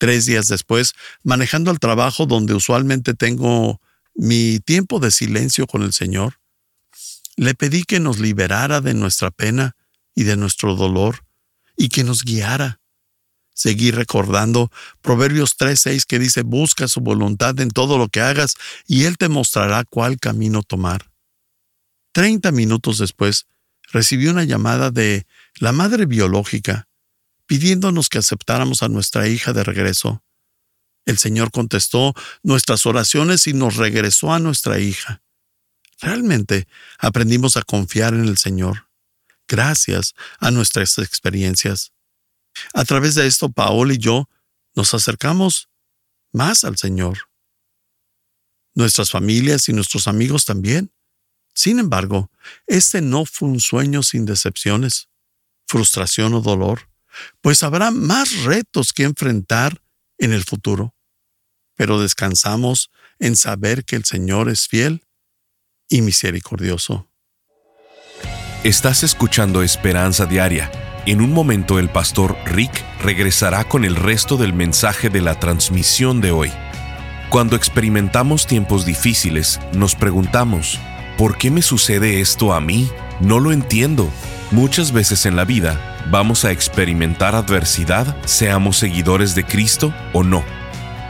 Tres 0.00 0.24
días 0.24 0.48
después, 0.48 0.94
manejando 1.22 1.70
al 1.70 1.78
trabajo 1.78 2.24
donde 2.24 2.54
usualmente 2.54 3.12
tengo 3.12 3.82
mi 4.14 4.58
tiempo 4.58 4.98
de 4.98 5.10
silencio 5.10 5.66
con 5.66 5.82
el 5.82 5.92
Señor, 5.92 6.40
le 7.36 7.54
pedí 7.54 7.82
que 7.82 8.00
nos 8.00 8.18
liberara 8.18 8.80
de 8.80 8.94
nuestra 8.94 9.30
pena 9.30 9.76
y 10.14 10.22
de 10.22 10.38
nuestro 10.38 10.74
dolor 10.74 11.26
y 11.76 11.90
que 11.90 12.02
nos 12.02 12.24
guiara. 12.24 12.80
Seguí 13.52 13.90
recordando 13.90 14.72
Proverbios 15.02 15.58
3:6 15.58 16.06
que 16.06 16.18
dice, 16.18 16.44
busca 16.44 16.88
su 16.88 17.02
voluntad 17.02 17.60
en 17.60 17.68
todo 17.68 17.98
lo 17.98 18.08
que 18.08 18.22
hagas 18.22 18.54
y 18.86 19.04
Él 19.04 19.18
te 19.18 19.28
mostrará 19.28 19.84
cuál 19.84 20.18
camino 20.18 20.62
tomar. 20.62 21.10
Treinta 22.12 22.52
minutos 22.52 22.96
después, 22.96 23.48
recibí 23.92 24.28
una 24.28 24.44
llamada 24.44 24.90
de 24.90 25.26
la 25.58 25.72
madre 25.72 26.06
biológica 26.06 26.88
pidiéndonos 27.50 28.08
que 28.08 28.18
aceptáramos 28.18 28.84
a 28.84 28.88
nuestra 28.88 29.26
hija 29.26 29.52
de 29.52 29.64
regreso. 29.64 30.22
El 31.04 31.18
Señor 31.18 31.50
contestó 31.50 32.14
nuestras 32.44 32.86
oraciones 32.86 33.48
y 33.48 33.54
nos 33.54 33.74
regresó 33.74 34.32
a 34.32 34.38
nuestra 34.38 34.78
hija. 34.78 35.20
Realmente 36.00 36.68
aprendimos 36.96 37.56
a 37.56 37.62
confiar 37.62 38.14
en 38.14 38.26
el 38.26 38.38
Señor, 38.38 38.88
gracias 39.48 40.14
a 40.38 40.52
nuestras 40.52 40.96
experiencias. 40.98 41.92
A 42.72 42.84
través 42.84 43.16
de 43.16 43.26
esto, 43.26 43.50
Paul 43.50 43.90
y 43.90 43.98
yo 43.98 44.28
nos 44.76 44.94
acercamos 44.94 45.68
más 46.30 46.62
al 46.62 46.78
Señor. 46.78 47.18
Nuestras 48.74 49.10
familias 49.10 49.68
y 49.68 49.72
nuestros 49.72 50.06
amigos 50.06 50.44
también. 50.44 50.92
Sin 51.52 51.80
embargo, 51.80 52.30
este 52.68 53.00
no 53.00 53.24
fue 53.26 53.48
un 53.48 53.58
sueño 53.58 54.04
sin 54.04 54.24
decepciones, 54.24 55.08
frustración 55.66 56.34
o 56.34 56.42
dolor 56.42 56.89
pues 57.40 57.62
habrá 57.62 57.90
más 57.90 58.42
retos 58.44 58.92
que 58.92 59.04
enfrentar 59.04 59.82
en 60.18 60.32
el 60.32 60.44
futuro. 60.44 60.94
Pero 61.76 62.00
descansamos 62.00 62.90
en 63.18 63.36
saber 63.36 63.84
que 63.84 63.96
el 63.96 64.04
Señor 64.04 64.48
es 64.48 64.68
fiel 64.68 65.04
y 65.88 66.02
misericordioso. 66.02 67.08
Estás 68.64 69.02
escuchando 69.02 69.62
Esperanza 69.62 70.26
Diaria. 70.26 70.70
En 71.06 71.22
un 71.22 71.32
momento 71.32 71.78
el 71.78 71.88
pastor 71.88 72.36
Rick 72.44 72.84
regresará 73.00 73.66
con 73.66 73.86
el 73.86 73.96
resto 73.96 74.36
del 74.36 74.52
mensaje 74.52 75.08
de 75.08 75.22
la 75.22 75.40
transmisión 75.40 76.20
de 76.20 76.30
hoy. 76.30 76.52
Cuando 77.30 77.56
experimentamos 77.56 78.46
tiempos 78.46 78.84
difíciles, 78.84 79.60
nos 79.72 79.94
preguntamos, 79.94 80.78
¿por 81.16 81.38
qué 81.38 81.50
me 81.50 81.62
sucede 81.62 82.20
esto 82.20 82.52
a 82.52 82.60
mí? 82.60 82.90
No 83.20 83.40
lo 83.40 83.52
entiendo. 83.52 84.10
Muchas 84.50 84.92
veces 84.92 85.24
en 85.24 85.36
la 85.36 85.46
vida 85.46 85.89
vamos 86.10 86.44
a 86.44 86.50
experimentar 86.52 87.34
adversidad, 87.34 88.16
seamos 88.24 88.78
seguidores 88.78 89.34
de 89.34 89.44
Cristo 89.44 89.92
o 90.12 90.22
no. 90.22 90.42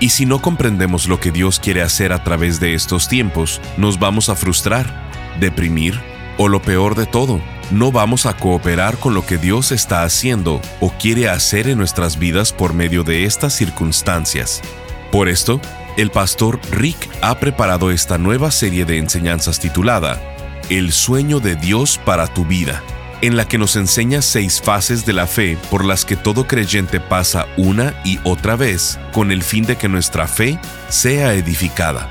Y 0.01 0.11
si 0.11 0.25
no 0.25 0.41
comprendemos 0.41 1.09
lo 1.09 1.21
que 1.21 1.31
Dios 1.31 1.61
quiere 1.61 1.83
hacer 1.83 2.13
a 2.13 2.25
través 2.25 2.59
de 2.59 2.75
estos 2.75 3.09
tiempos, 3.09 3.61
nos 3.77 3.99
vamos 3.99 4.29
a 4.29 4.35
frustrar, 4.35 5.09
deprimir 5.39 6.01
o 6.39 6.49
lo 6.49 6.63
peor 6.63 6.95
de 6.95 7.07
todo, 7.07 7.41
no 7.71 7.93
vamos 7.93 8.25
a 8.25 8.35
cooperar 8.35 8.97
con 8.97 9.15
lo 9.15 9.27
que 9.27 9.37
Dios 9.37 9.73
está 9.73 10.03
haciendo 10.03 10.61
o 10.81 10.91
quiere 10.91 11.29
hacer 11.29 11.69
en 11.69 11.79
nuestras 11.79 12.19
vidas 12.19 12.53
por 12.53 12.73
medio 12.73 13.05
de 13.05 13.25
estas 13.25 13.53
circunstancias. 13.53 14.63
Por 15.13 15.29
esto, 15.29 15.61
el 15.99 16.11
pastor 16.11 16.61
Rick 16.71 16.97
ha 17.21 17.39
preparado 17.39 17.91
esta 17.91 18.17
nueva 18.17 18.51
serie 18.51 18.87
de 18.87 18.97
enseñanzas 18.97 19.61
titulada 19.61 20.21
El 20.71 20.93
sueño 20.93 21.41
de 21.41 21.57
Dios 21.57 22.01
para 22.05 22.27
tu 22.27 22.47
vida 22.47 22.83
en 23.23 23.37
la 23.37 23.47
que 23.47 23.59
nos 23.59 23.77
enseña 23.77 24.23
seis 24.23 24.61
fases 24.63 25.05
de 25.05 25.13
la 25.13 25.27
fe 25.27 25.59
por 25.71 25.85
las 25.85 26.05
que 26.05 26.17
todo 26.17 26.47
creyente 26.47 27.01
pasa 27.01 27.47
una 27.57 27.95
y 28.05 28.19
otra 28.25 28.57
vez 28.57 28.99
con 29.13 29.31
el 29.31 29.43
fin 29.43 29.65
de 29.65 29.77
que 29.77 29.89
nuestra 29.89 30.27
fe 30.27 30.59
sea 30.89 31.35
edificada. 31.35 32.11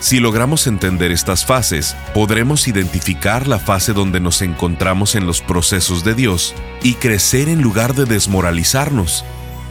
Si 0.00 0.20
logramos 0.20 0.68
entender 0.68 1.10
estas 1.10 1.44
fases, 1.44 1.96
podremos 2.14 2.68
identificar 2.68 3.48
la 3.48 3.58
fase 3.58 3.92
donde 3.92 4.20
nos 4.20 4.42
encontramos 4.42 5.16
en 5.16 5.26
los 5.26 5.40
procesos 5.40 6.04
de 6.04 6.14
Dios 6.14 6.54
y 6.82 6.94
crecer 6.94 7.48
en 7.48 7.62
lugar 7.62 7.94
de 7.94 8.04
desmoralizarnos. 8.04 9.24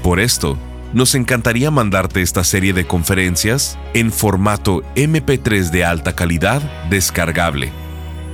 Por 0.04 0.20
esto, 0.20 0.58
nos 0.94 1.16
encantaría 1.16 1.72
mandarte 1.72 2.22
esta 2.22 2.44
serie 2.44 2.74
de 2.74 2.86
conferencias 2.86 3.80
en 3.94 4.12
formato 4.12 4.82
MP3 4.96 5.70
de 5.70 5.86
alta 5.86 6.14
calidad 6.14 6.62
descargable 6.90 7.72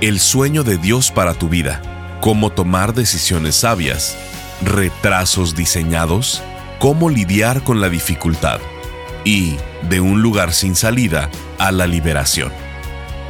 el 0.00 0.18
sueño 0.18 0.64
de 0.64 0.78
Dios 0.78 1.10
para 1.10 1.34
tu 1.34 1.50
vida, 1.50 1.82
cómo 2.22 2.48
tomar 2.48 2.94
decisiones 2.94 3.56
sabias, 3.56 4.16
retrasos 4.64 5.54
diseñados, 5.54 6.42
cómo 6.78 7.10
lidiar 7.10 7.62
con 7.62 7.82
la 7.82 7.90
dificultad 7.90 8.60
y 9.24 9.56
de 9.88 10.00
un 10.00 10.22
lugar 10.22 10.52
sin 10.52 10.74
salida 10.74 11.30
a 11.58 11.70
la 11.72 11.86
liberación. 11.86 12.52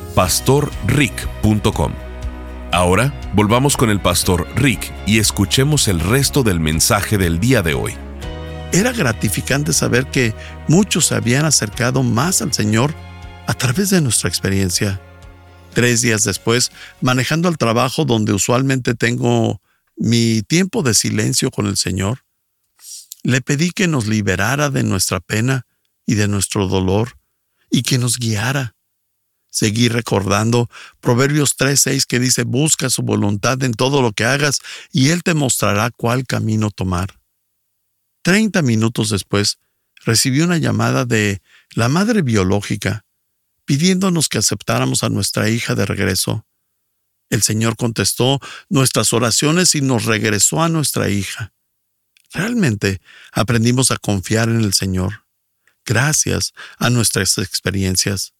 esperanza@pastorrick.com. 0.09 1.93
Ahora 2.71 3.13
volvamos 3.33 3.75
con 3.77 3.89
el 3.89 3.99
pastor 3.99 4.47
Rick 4.55 4.93
y 5.07 5.19
escuchemos 5.19 5.87
el 5.87 5.99
resto 5.99 6.43
del 6.43 6.59
mensaje 6.59 7.17
del 7.17 7.39
día 7.39 7.61
de 7.61 7.73
hoy. 7.73 7.93
Era 8.71 8.91
gratificante 8.91 9.73
saber 9.73 10.05
que 10.11 10.35
muchos 10.67 11.07
se 11.07 11.15
habían 11.15 11.45
acercado 11.45 12.03
más 12.03 12.43
al 12.43 12.53
Señor 12.53 12.93
a 13.47 13.55
través 13.55 13.89
de 13.89 14.01
nuestra 14.01 14.29
experiencia. 14.29 15.01
Tres 15.73 16.01
días 16.01 16.23
después, 16.23 16.71
manejando 17.01 17.47
al 17.47 17.57
trabajo 17.57 18.05
donde 18.05 18.33
usualmente 18.33 18.93
tengo 18.93 19.59
mi 19.95 20.43
tiempo 20.43 20.83
de 20.83 20.93
silencio 20.93 21.49
con 21.49 21.65
el 21.65 21.77
Señor, 21.77 22.19
le 23.23 23.41
pedí 23.41 23.71
que 23.71 23.87
nos 23.87 24.05
liberara 24.05 24.69
de 24.69 24.83
nuestra 24.83 25.19
pena 25.19 25.65
y 26.05 26.15
de 26.15 26.27
nuestro 26.27 26.67
dolor 26.67 27.17
y 27.71 27.81
que 27.81 27.97
nos 27.97 28.17
guiara 28.17 28.75
Seguí 29.49 29.89
recordando 29.89 30.69
Proverbios 30.99 31.55
3:6 31.57 32.05
que 32.05 32.19
dice, 32.19 32.43
busca 32.43 32.89
su 32.89 33.01
voluntad 33.01 33.61
en 33.63 33.73
todo 33.73 34.01
lo 34.01 34.11
que 34.11 34.25
hagas 34.25 34.59
y 34.91 35.09
Él 35.09 35.23
te 35.23 35.33
mostrará 35.33 35.89
cuál 35.91 36.25
camino 36.25 36.69
tomar. 36.69 37.19
Treinta 38.21 38.61
minutos 38.61 39.09
después, 39.09 39.57
recibí 40.05 40.41
una 40.41 40.57
llamada 40.57 41.05
de 41.05 41.41
la 41.71 41.89
madre 41.89 42.21
biológica 42.21 43.05
pidiéndonos 43.65 44.29
que 44.29 44.39
aceptáramos 44.39 45.03
a 45.03 45.09
nuestra 45.09 45.47
hija 45.49 45.75
de 45.75 45.85
regreso. 45.85 46.45
El 47.29 47.43
Señor 47.43 47.75
contestó 47.75 48.39
nuestras 48.67 49.13
oraciones 49.13 49.75
y 49.75 49.81
nos 49.81 50.05
regresó 50.05 50.63
a 50.63 50.69
nuestra 50.69 51.09
hija. 51.09 51.53
Realmente 52.31 52.99
aprendimos 53.31 53.91
a 53.91 53.97
confiar 53.97 54.49
en 54.49 54.61
el 54.61 54.73
Señor, 54.73 55.25
gracias 55.85 56.53
a 56.79 56.89
nuestras 56.89 57.37
experiencias. 57.37 58.33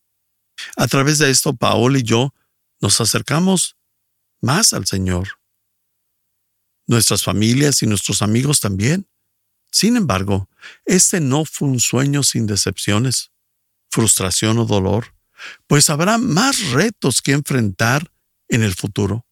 A 0.75 0.87
través 0.87 1.17
de 1.19 1.29
esto, 1.29 1.55
Paul 1.55 1.97
y 1.97 2.03
yo 2.03 2.33
nos 2.81 3.01
acercamos 3.01 3.77
más 4.41 4.73
al 4.73 4.85
Señor. 4.85 5.39
Nuestras 6.87 7.23
familias 7.23 7.83
y 7.83 7.87
nuestros 7.87 8.21
amigos 8.21 8.59
también. 8.59 9.07
Sin 9.71 9.95
embargo, 9.95 10.49
este 10.85 11.19
no 11.19 11.45
fue 11.45 11.67
un 11.67 11.79
sueño 11.79 12.23
sin 12.23 12.47
decepciones, 12.47 13.31
frustración 13.89 14.57
o 14.57 14.65
dolor, 14.65 15.13
pues 15.67 15.89
habrá 15.89 16.17
más 16.17 16.71
retos 16.71 17.21
que 17.21 17.33
enfrentar 17.33 18.11
en 18.47 18.63
el 18.63 18.73
futuro. 18.73 19.27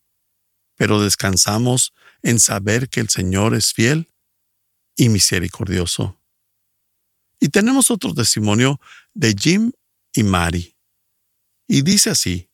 Pero 0.76 1.02
descansamos 1.02 1.94
en 2.22 2.40
saber 2.40 2.90
que 2.90 3.00
el 3.00 3.10
Señor 3.10 3.56
es 3.56 3.74
fiel 3.74 4.08
y 4.96 5.10
misericordioso. 5.10 6.20
Y 7.40 7.50
tenemos 7.50 7.90
otro 7.92 8.14
testimonio 8.14 8.80
de 9.14 9.36
Jim 9.38 9.72
y 10.14 10.24
Mary. 10.24 10.77
Y 11.68 11.82
dice 11.82 12.10
así, 12.10 12.50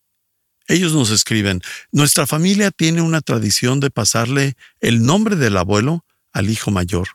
ellos 0.67 0.93
nos 0.93 1.11
escriben, 1.11 1.61
nuestra 1.91 2.25
familia 2.25 2.71
tiene 2.71 3.01
una 3.01 3.21
tradición 3.21 3.79
de 3.79 3.91
pasarle 3.91 4.55
el 4.79 5.03
nombre 5.03 5.35
del 5.35 5.57
abuelo 5.57 6.05
al 6.31 6.49
hijo 6.49 6.71
mayor. 6.71 7.09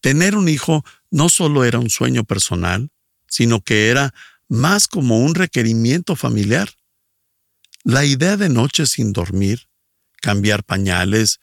Tener 0.00 0.36
un 0.36 0.48
hijo 0.48 0.84
no 1.10 1.28
solo 1.28 1.64
era 1.64 1.78
un 1.78 1.90
sueño 1.90 2.24
personal, 2.24 2.90
sino 3.28 3.60
que 3.62 3.88
era 3.88 4.14
más 4.48 4.88
como 4.88 5.18
un 5.18 5.34
requerimiento 5.34 6.16
familiar. 6.16 6.70
La 7.84 8.04
idea 8.04 8.36
de 8.36 8.48
noche 8.48 8.86
sin 8.86 9.12
dormir, 9.12 9.68
cambiar 10.20 10.64
pañales 10.64 11.40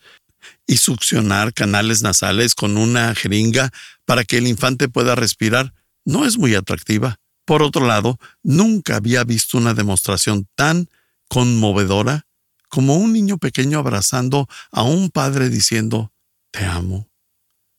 y 0.65 0.77
succionar 0.77 1.53
canales 1.53 2.01
nasales 2.01 2.55
con 2.55 2.77
una 2.77 3.13
jeringa 3.13 3.71
para 4.05 4.23
que 4.23 4.37
el 4.37 4.47
infante 4.47 4.87
pueda 4.87 5.15
respirar 5.15 5.73
no 6.05 6.25
es 6.25 6.37
muy 6.37 6.55
atractiva. 6.55 7.19
Por 7.49 7.63
otro 7.63 7.87
lado, 7.87 8.19
nunca 8.43 8.97
había 8.97 9.23
visto 9.23 9.57
una 9.57 9.73
demostración 9.73 10.47
tan 10.53 10.87
conmovedora 11.29 12.27
como 12.67 12.97
un 12.97 13.11
niño 13.11 13.39
pequeño 13.39 13.79
abrazando 13.79 14.47
a 14.69 14.83
un 14.83 15.09
padre 15.09 15.49
diciendo, 15.49 16.13
Te 16.51 16.63
amo. 16.63 17.09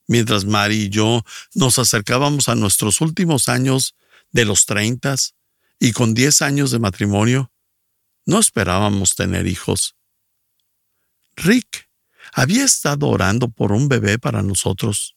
Mientras 0.08 0.44
Mari 0.44 0.74
y 0.74 0.88
yo 0.88 1.22
nos 1.54 1.78
acercábamos 1.78 2.48
a 2.48 2.56
nuestros 2.56 3.00
últimos 3.00 3.48
años 3.48 3.94
de 4.32 4.44
los 4.44 4.66
treintas 4.66 5.36
y 5.78 5.92
con 5.92 6.14
diez 6.14 6.42
años 6.42 6.72
de 6.72 6.80
matrimonio, 6.80 7.52
no 8.26 8.40
esperábamos 8.40 9.14
tener 9.14 9.46
hijos. 9.46 9.94
Rick 11.36 11.88
había 12.32 12.64
estado 12.64 13.06
orando 13.06 13.48
por 13.48 13.70
un 13.70 13.88
bebé 13.88 14.18
para 14.18 14.42
nosotros 14.42 15.14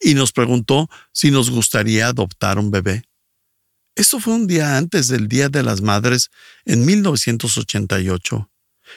y 0.00 0.14
nos 0.14 0.32
preguntó 0.32 0.90
si 1.12 1.30
nos 1.30 1.48
gustaría 1.48 2.08
adoptar 2.08 2.58
un 2.58 2.72
bebé. 2.72 3.07
Esto 3.98 4.20
fue 4.20 4.34
un 4.34 4.46
día 4.46 4.76
antes 4.76 5.08
del 5.08 5.26
Día 5.26 5.48
de 5.48 5.64
las 5.64 5.82
Madres 5.82 6.30
en 6.64 6.86
1988, 6.86 8.48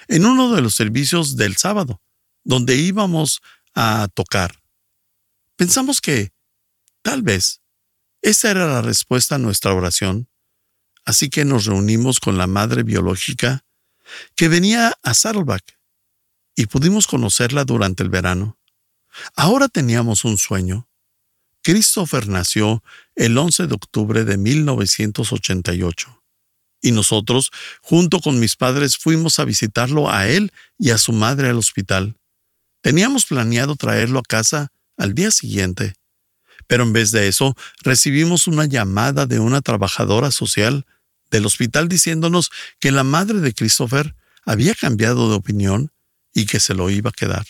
en 0.09 0.25
uno 0.27 0.53
de 0.53 0.61
los 0.61 0.75
servicios 0.75 1.37
del 1.37 1.57
sábado, 1.57 2.03
donde 2.43 2.75
íbamos 2.75 3.41
a 3.73 4.09
tocar. 4.13 4.61
Pensamos 5.55 6.01
que, 6.01 6.31
tal 7.01 7.23
vez, 7.23 7.61
esa 8.21 8.51
era 8.51 8.67
la 8.67 8.83
respuesta 8.83 9.35
a 9.35 9.39
nuestra 9.39 9.73
oración, 9.73 10.29
así 11.03 11.31
que 11.31 11.45
nos 11.45 11.65
reunimos 11.65 12.19
con 12.19 12.37
la 12.37 12.45
madre 12.45 12.83
biológica 12.83 13.65
que 14.35 14.49
venía 14.49 14.93
a 15.01 15.15
Saddleback 15.15 15.79
y 16.55 16.67
pudimos 16.67 17.07
conocerla 17.07 17.65
durante 17.65 18.03
el 18.03 18.09
verano. 18.09 18.59
Ahora 19.35 19.67
teníamos 19.67 20.25
un 20.25 20.37
sueño. 20.37 20.90
Christopher 21.63 22.27
nació 22.27 22.83
el 23.15 23.37
11 23.37 23.67
de 23.67 23.75
octubre 23.75 24.23
de 24.23 24.37
1988 24.37 26.21
y 26.81 26.91
nosotros, 26.91 27.51
junto 27.81 28.19
con 28.19 28.39
mis 28.39 28.55
padres, 28.55 28.97
fuimos 28.97 29.39
a 29.39 29.45
visitarlo 29.45 30.09
a 30.09 30.27
él 30.27 30.51
y 30.77 30.89
a 30.89 30.97
su 30.97 31.13
madre 31.13 31.49
al 31.49 31.57
hospital. 31.57 32.15
Teníamos 32.81 33.25
planeado 33.25 33.75
traerlo 33.75 34.19
a 34.19 34.23
casa 34.23 34.71
al 34.97 35.13
día 35.13 35.29
siguiente, 35.29 35.93
pero 36.67 36.83
en 36.83 36.93
vez 36.93 37.11
de 37.11 37.27
eso 37.27 37.55
recibimos 37.81 38.47
una 38.47 38.65
llamada 38.65 39.27
de 39.27 39.39
una 39.39 39.61
trabajadora 39.61 40.31
social 40.31 40.85
del 41.29 41.45
hospital 41.45 41.87
diciéndonos 41.87 42.49
que 42.79 42.91
la 42.91 43.03
madre 43.03 43.39
de 43.39 43.53
Christopher 43.53 44.15
había 44.43 44.73
cambiado 44.73 45.29
de 45.29 45.35
opinión 45.35 45.91
y 46.33 46.45
que 46.45 46.59
se 46.59 46.73
lo 46.73 46.89
iba 46.89 47.11
a 47.11 47.13
quedar. 47.13 47.45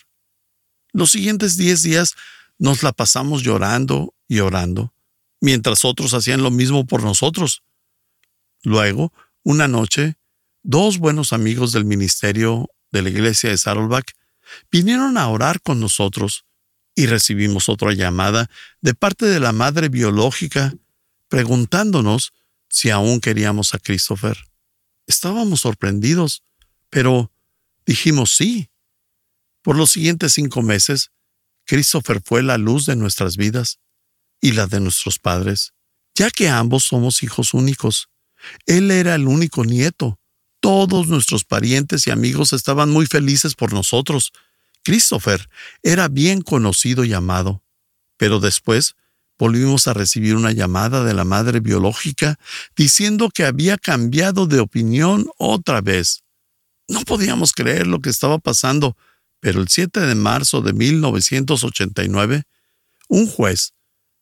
Los 0.91 1.11
siguientes 1.11 1.55
diez 1.55 1.83
días 1.83 2.15
nos 2.61 2.83
la 2.83 2.91
pasamos 2.91 3.41
llorando 3.41 4.13
y 4.27 4.39
orando, 4.39 4.93
mientras 5.39 5.83
otros 5.83 6.13
hacían 6.13 6.43
lo 6.43 6.51
mismo 6.51 6.85
por 6.85 7.01
nosotros. 7.01 7.63
Luego, 8.61 9.11
una 9.41 9.67
noche, 9.67 10.15
dos 10.61 10.99
buenos 10.99 11.33
amigos 11.33 11.71
del 11.71 11.85
ministerio 11.85 12.69
de 12.91 13.01
la 13.01 13.09
iglesia 13.09 13.49
de 13.49 13.57
Saddleback 13.57 14.13
vinieron 14.71 15.17
a 15.17 15.27
orar 15.27 15.59
con 15.61 15.79
nosotros 15.79 16.45
y 16.93 17.07
recibimos 17.07 17.67
otra 17.67 17.93
llamada 17.93 18.47
de 18.79 18.93
parte 18.93 19.25
de 19.25 19.39
la 19.39 19.53
madre 19.53 19.89
biológica 19.89 20.71
preguntándonos 21.29 22.31
si 22.69 22.91
aún 22.91 23.21
queríamos 23.21 23.73
a 23.73 23.79
Christopher. 23.79 24.37
Estábamos 25.07 25.61
sorprendidos, 25.61 26.43
pero 26.91 27.31
dijimos 27.87 28.35
sí. 28.35 28.69
Por 29.63 29.77
los 29.77 29.89
siguientes 29.89 30.33
cinco 30.33 30.61
meses, 30.61 31.09
Christopher 31.71 32.21
fue 32.21 32.43
la 32.43 32.57
luz 32.57 32.85
de 32.85 32.97
nuestras 32.97 33.37
vidas 33.37 33.79
y 34.41 34.51
la 34.51 34.67
de 34.67 34.81
nuestros 34.81 35.19
padres, 35.19 35.71
ya 36.13 36.29
que 36.29 36.49
ambos 36.49 36.83
somos 36.83 37.23
hijos 37.23 37.53
únicos. 37.53 38.09
Él 38.65 38.91
era 38.91 39.15
el 39.15 39.25
único 39.25 39.63
nieto. 39.63 40.19
Todos 40.59 41.07
nuestros 41.07 41.45
parientes 41.45 42.07
y 42.07 42.11
amigos 42.11 42.51
estaban 42.51 42.89
muy 42.89 43.05
felices 43.05 43.55
por 43.55 43.71
nosotros. 43.71 44.33
Christopher 44.83 45.47
era 45.81 46.09
bien 46.09 46.41
conocido 46.41 47.05
y 47.05 47.13
amado. 47.13 47.63
Pero 48.17 48.41
después 48.41 48.97
volvimos 49.39 49.87
a 49.87 49.93
recibir 49.93 50.35
una 50.35 50.51
llamada 50.51 51.05
de 51.05 51.13
la 51.13 51.23
madre 51.23 51.61
biológica 51.61 52.37
diciendo 52.75 53.29
que 53.29 53.45
había 53.45 53.77
cambiado 53.77 54.45
de 54.45 54.59
opinión 54.59 55.25
otra 55.37 55.79
vez. 55.79 56.25
No 56.89 56.99
podíamos 57.05 57.53
creer 57.53 57.87
lo 57.87 58.01
que 58.01 58.09
estaba 58.09 58.39
pasando 58.39 58.97
pero 59.41 59.59
el 59.59 59.67
7 59.67 59.99
de 59.99 60.15
marzo 60.15 60.61
de 60.61 60.71
1989, 60.71 62.43
un 63.09 63.27
juez 63.27 63.73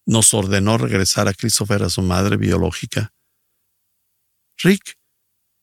nos 0.05 0.33
ordenó 0.33 0.79
regresar 0.79 1.27
a 1.27 1.33
Christopher 1.33 1.83
a 1.83 1.89
su 1.89 2.01
madre 2.01 2.37
biológica. 2.37 3.13
Rick 4.57 4.97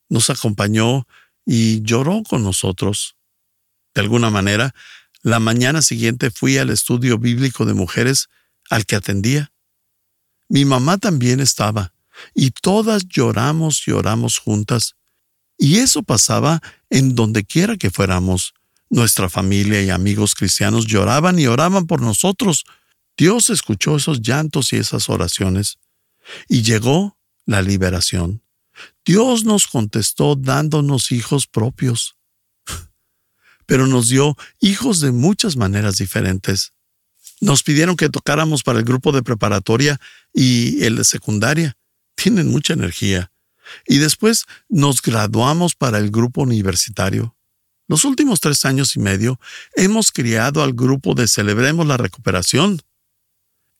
nos 0.09 0.31
acompañó 0.31 1.09
y 1.45 1.83
lloró 1.83 2.23
con 2.23 2.45
nosotros. 2.45 3.16
De 3.95 4.03
alguna 4.03 4.31
manera, 4.31 4.75
la 5.23 5.40
mañana 5.40 5.83
siguiente 5.83 6.31
fui 6.31 6.59
al 6.59 6.71
estudio 6.71 7.19
bíblico 7.19 7.64
de 7.64 7.75
mujeres 7.75 8.29
al 8.71 8.85
que 8.85 8.95
atendía. 8.95 9.53
Mi 10.49 10.64
mamá 10.64 10.99
también 10.99 11.40
estaba, 11.40 11.92
y 12.35 12.51
todas 12.51 13.09
lloramos 13.09 13.88
y 13.88 13.92
oramos 13.92 14.38
juntas. 14.38 14.95
Y 15.59 15.79
eso 15.79 16.03
pasaba 16.03 16.61
en 16.90 17.14
donde 17.14 17.45
quiera 17.45 17.77
que 17.77 17.90
fuéramos. 17.90 18.55
Nuestra 18.88 19.29
familia 19.29 19.83
y 19.83 19.90
amigos 19.90 20.35
cristianos 20.35 20.87
lloraban 20.87 21.38
y 21.38 21.46
oraban 21.46 21.87
por 21.87 22.01
nosotros. 22.01 22.64
Dios 23.16 23.51
escuchó 23.51 23.96
esos 23.96 24.20
llantos 24.20 24.72
y 24.72 24.77
esas 24.77 25.09
oraciones. 25.09 25.79
Y 26.49 26.62
llegó 26.62 27.18
la 27.46 27.62
liberación. 27.62 28.42
Dios 29.05 29.44
nos 29.44 29.66
contestó 29.66 30.37
dándonos 30.37 31.12
hijos 31.12 31.46
propios. 31.46 32.16
Pero 33.66 33.87
nos 33.87 34.09
dio 34.09 34.37
hijos 34.61 35.01
de 35.01 35.12
muchas 35.12 35.57
maneras 35.57 35.96
diferentes. 35.96 36.72
Nos 37.40 37.62
pidieron 37.62 37.96
que 37.96 38.09
tocáramos 38.09 38.62
para 38.62 38.79
el 38.79 38.85
grupo 38.85 39.12
de 39.12 39.22
preparatoria 39.22 40.01
y 40.33 40.85
el 40.85 40.96
de 40.96 41.05
secundaria. 41.05 41.77
Tienen 42.14 42.49
mucha 42.49 42.72
energía. 42.72 43.31
Y 43.87 43.99
después 43.99 44.44
nos 44.68 45.03
graduamos 45.03 45.75
para 45.75 45.99
el 45.99 46.11
grupo 46.11 46.42
universitario. 46.42 47.36
Los 47.88 48.05
últimos 48.05 48.40
tres 48.40 48.64
años 48.64 48.96
y 48.96 48.99
medio 48.99 49.38
hemos 49.75 50.11
criado 50.11 50.62
al 50.62 50.72
grupo 50.72 51.14
de 51.14 51.29
Celebremos 51.29 51.87
la 51.87 51.96
Recuperación. 51.96 52.83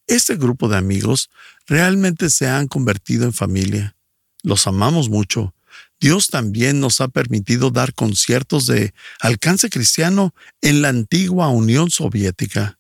Este 0.07 0.37
grupo 0.37 0.69
de 0.69 0.77
amigos 0.77 1.29
realmente 1.67 2.31
se 2.31 2.47
han 2.47 2.69
convertido 2.69 3.25
en 3.25 3.33
familia. 3.33 3.97
Los 4.43 4.69
amamos 4.69 5.09
mucho. 5.09 5.55
Dios 5.99 6.29
también 6.29 6.79
nos 6.79 7.01
ha 7.01 7.09
permitido 7.09 7.71
dar 7.71 7.95
conciertos 7.95 8.67
de 8.67 8.95
alcance 9.19 9.71
cristiano 9.71 10.35
en 10.61 10.83
la 10.83 10.89
antigua 10.91 11.49
Unión 11.49 11.91
Soviética. 11.91 12.79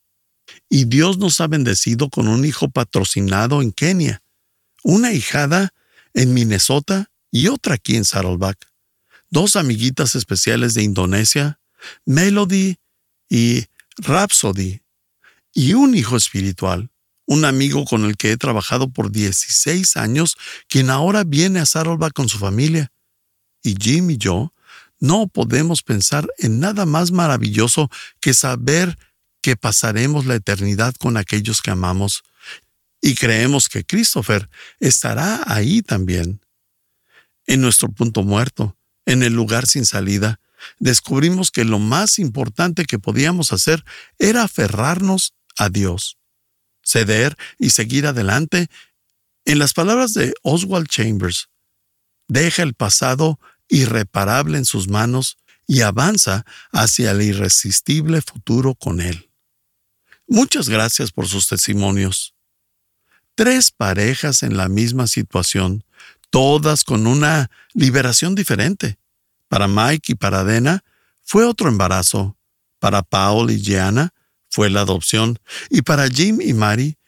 Y 0.68 0.84
Dios 0.84 1.18
nos 1.18 1.40
ha 1.40 1.48
bendecido 1.48 2.08
con 2.08 2.28
un 2.28 2.44
hijo 2.44 2.70
patrocinado 2.70 3.62
en 3.62 3.72
Kenia, 3.72 4.22
una 4.84 5.12
hijada 5.12 5.74
en 6.14 6.34
Minnesota 6.34 7.10
y 7.32 7.48
otra 7.48 7.74
aquí 7.74 7.96
en 7.96 8.04
Saddleback 8.04 8.75
dos 9.30 9.56
amiguitas 9.56 10.14
especiales 10.14 10.74
de 10.74 10.82
Indonesia, 10.82 11.58
Melody 12.04 12.76
y 13.28 13.64
Rhapsody, 13.98 14.82
y 15.52 15.72
un 15.72 15.94
hijo 15.94 16.16
espiritual, 16.16 16.90
un 17.26 17.44
amigo 17.44 17.84
con 17.84 18.04
el 18.04 18.16
que 18.16 18.32
he 18.32 18.36
trabajado 18.36 18.90
por 18.90 19.10
16 19.10 19.96
años, 19.96 20.36
quien 20.68 20.90
ahora 20.90 21.24
viene 21.24 21.60
a 21.60 21.66
Saddleback 21.66 22.12
con 22.12 22.28
su 22.28 22.38
familia. 22.38 22.92
Y 23.62 23.74
Jim 23.80 24.10
y 24.10 24.18
yo 24.18 24.52
no 25.00 25.26
podemos 25.26 25.82
pensar 25.82 26.28
en 26.38 26.60
nada 26.60 26.86
más 26.86 27.10
maravilloso 27.10 27.90
que 28.20 28.34
saber 28.34 28.96
que 29.40 29.56
pasaremos 29.56 30.26
la 30.26 30.34
eternidad 30.34 30.94
con 30.94 31.16
aquellos 31.16 31.62
que 31.62 31.70
amamos. 31.70 32.22
Y 33.00 33.14
creemos 33.14 33.68
que 33.68 33.84
Christopher 33.84 34.48
estará 34.80 35.42
ahí 35.46 35.82
también. 35.82 36.40
En 37.46 37.60
nuestro 37.60 37.88
punto 37.88 38.24
muerto, 38.24 38.75
en 39.06 39.22
el 39.22 39.32
lugar 39.32 39.66
sin 39.66 39.86
salida, 39.86 40.40
descubrimos 40.78 41.50
que 41.50 41.64
lo 41.64 41.78
más 41.78 42.18
importante 42.18 42.84
que 42.84 42.98
podíamos 42.98 43.52
hacer 43.52 43.84
era 44.18 44.42
aferrarnos 44.42 45.34
a 45.56 45.68
Dios, 45.68 46.18
ceder 46.82 47.36
y 47.58 47.70
seguir 47.70 48.06
adelante. 48.06 48.68
En 49.44 49.58
las 49.58 49.72
palabras 49.72 50.12
de 50.12 50.34
Oswald 50.42 50.88
Chambers, 50.88 51.48
deja 52.28 52.62
el 52.62 52.74
pasado 52.74 53.38
irreparable 53.68 54.58
en 54.58 54.64
sus 54.64 54.88
manos 54.88 55.38
y 55.66 55.80
avanza 55.80 56.44
hacia 56.72 57.12
el 57.12 57.22
irresistible 57.22 58.22
futuro 58.22 58.74
con 58.74 59.00
él. 59.00 59.30
Muchas 60.28 60.68
gracias 60.68 61.12
por 61.12 61.28
sus 61.28 61.48
testimonios. 61.48 62.34
Tres 63.34 63.70
parejas 63.70 64.42
en 64.42 64.56
la 64.56 64.68
misma 64.68 65.06
situación 65.06 65.84
todas 66.30 66.84
con 66.84 67.06
una 67.06 67.50
liberación 67.74 68.34
diferente, 68.34 68.98
Para 69.48 69.68
Mike 69.68 70.12
y 70.12 70.14
para 70.16 70.42
Dena 70.42 70.82
fue 71.22 71.44
otro 71.44 71.68
embarazo. 71.68 72.36
Para 72.80 73.02
Paul 73.02 73.50
y 73.50 73.60
Gianna 73.62 74.12
fue 74.48 74.70
la 74.70 74.80
adopción. 74.80 75.38
Y 75.70 75.82
para 75.82 76.08
Jim 76.08 76.40
y 76.40 76.52
Mary 76.52 76.98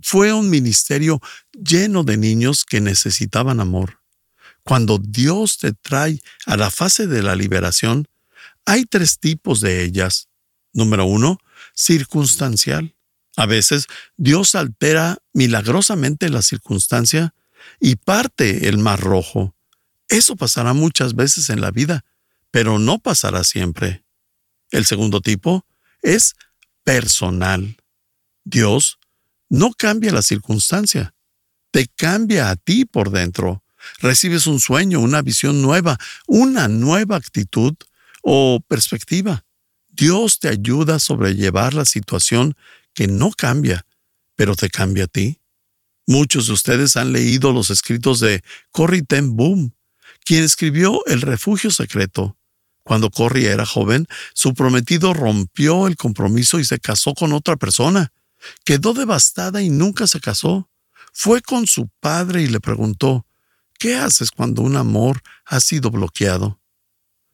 fue 0.00 0.32
un 0.32 0.48
ministerio 0.48 1.20
lleno 1.52 2.04
de 2.04 2.16
niños 2.16 2.64
que 2.64 2.80
necesitaban 2.80 3.60
amor. 3.60 4.00
Cuando 4.62 4.98
Dios 4.98 5.58
te 5.58 5.72
trae 5.72 6.20
a 6.46 6.56
la 6.56 6.70
fase 6.70 7.06
de 7.06 7.22
la 7.22 7.36
liberación, 7.36 8.08
hay 8.64 8.86
tres 8.86 9.18
tipos 9.18 9.60
de 9.60 9.82
ellas. 9.82 10.28
Número 10.72 11.04
uno, 11.04 11.38
circunstancial. 11.74 12.94
A 13.36 13.46
veces 13.46 13.86
Dios 14.16 14.54
altera 14.54 15.18
milagrosamente 15.32 16.28
la 16.30 16.42
circunstancia 16.42 17.34
y 17.80 17.96
parte 17.96 18.68
el 18.68 18.78
mar 18.78 19.00
rojo. 19.00 19.54
Eso 20.08 20.36
pasará 20.36 20.72
muchas 20.72 21.14
veces 21.14 21.50
en 21.50 21.60
la 21.60 21.70
vida, 21.70 22.04
pero 22.50 22.78
no 22.78 22.98
pasará 22.98 23.44
siempre. 23.44 24.04
El 24.70 24.84
segundo 24.84 25.20
tipo 25.20 25.66
es 26.02 26.34
personal. 26.84 27.76
Dios 28.44 28.98
no 29.48 29.72
cambia 29.72 30.12
la 30.12 30.22
circunstancia, 30.22 31.14
te 31.70 31.86
cambia 31.86 32.50
a 32.50 32.56
ti 32.56 32.84
por 32.84 33.10
dentro. 33.10 33.62
Recibes 34.00 34.46
un 34.46 34.60
sueño, 34.60 35.00
una 35.00 35.22
visión 35.22 35.62
nueva, 35.62 35.98
una 36.26 36.68
nueva 36.68 37.16
actitud 37.16 37.74
o 38.22 38.60
perspectiva. 38.66 39.44
Dios 39.88 40.40
te 40.40 40.48
ayuda 40.48 40.96
a 40.96 41.00
sobrellevar 41.00 41.74
la 41.74 41.84
situación 41.84 42.56
que 42.94 43.06
no 43.06 43.30
cambia, 43.30 43.86
pero 44.34 44.56
te 44.56 44.70
cambia 44.70 45.04
a 45.04 45.08
ti. 45.08 45.40
Muchos 46.06 46.48
de 46.48 46.52
ustedes 46.52 46.96
han 46.96 47.12
leído 47.12 47.52
los 47.52 47.70
escritos 47.70 48.20
de 48.20 48.42
Corrie 48.70 49.02
ten 49.02 49.36
Boom, 49.36 49.74
quien 50.24 50.44
escribió 50.44 51.04
El 51.06 51.22
refugio 51.22 51.70
secreto. 51.70 52.36
Cuando 52.82 53.10
Corrie 53.10 53.48
era 53.48 53.64
joven, 53.64 54.06
su 54.34 54.52
prometido 54.52 55.14
rompió 55.14 55.86
el 55.86 55.96
compromiso 55.96 56.60
y 56.60 56.64
se 56.64 56.78
casó 56.78 57.14
con 57.14 57.32
otra 57.32 57.56
persona. 57.56 58.12
Quedó 58.64 58.92
devastada 58.92 59.62
y 59.62 59.70
nunca 59.70 60.06
se 60.06 60.20
casó. 60.20 60.68
Fue 61.14 61.40
con 61.40 61.66
su 61.66 61.88
padre 62.00 62.42
y 62.42 62.48
le 62.48 62.60
preguntó, 62.60 63.26
¿qué 63.78 63.96
haces 63.96 64.30
cuando 64.30 64.60
un 64.60 64.76
amor 64.76 65.22
ha 65.46 65.60
sido 65.60 65.90
bloqueado? 65.90 66.60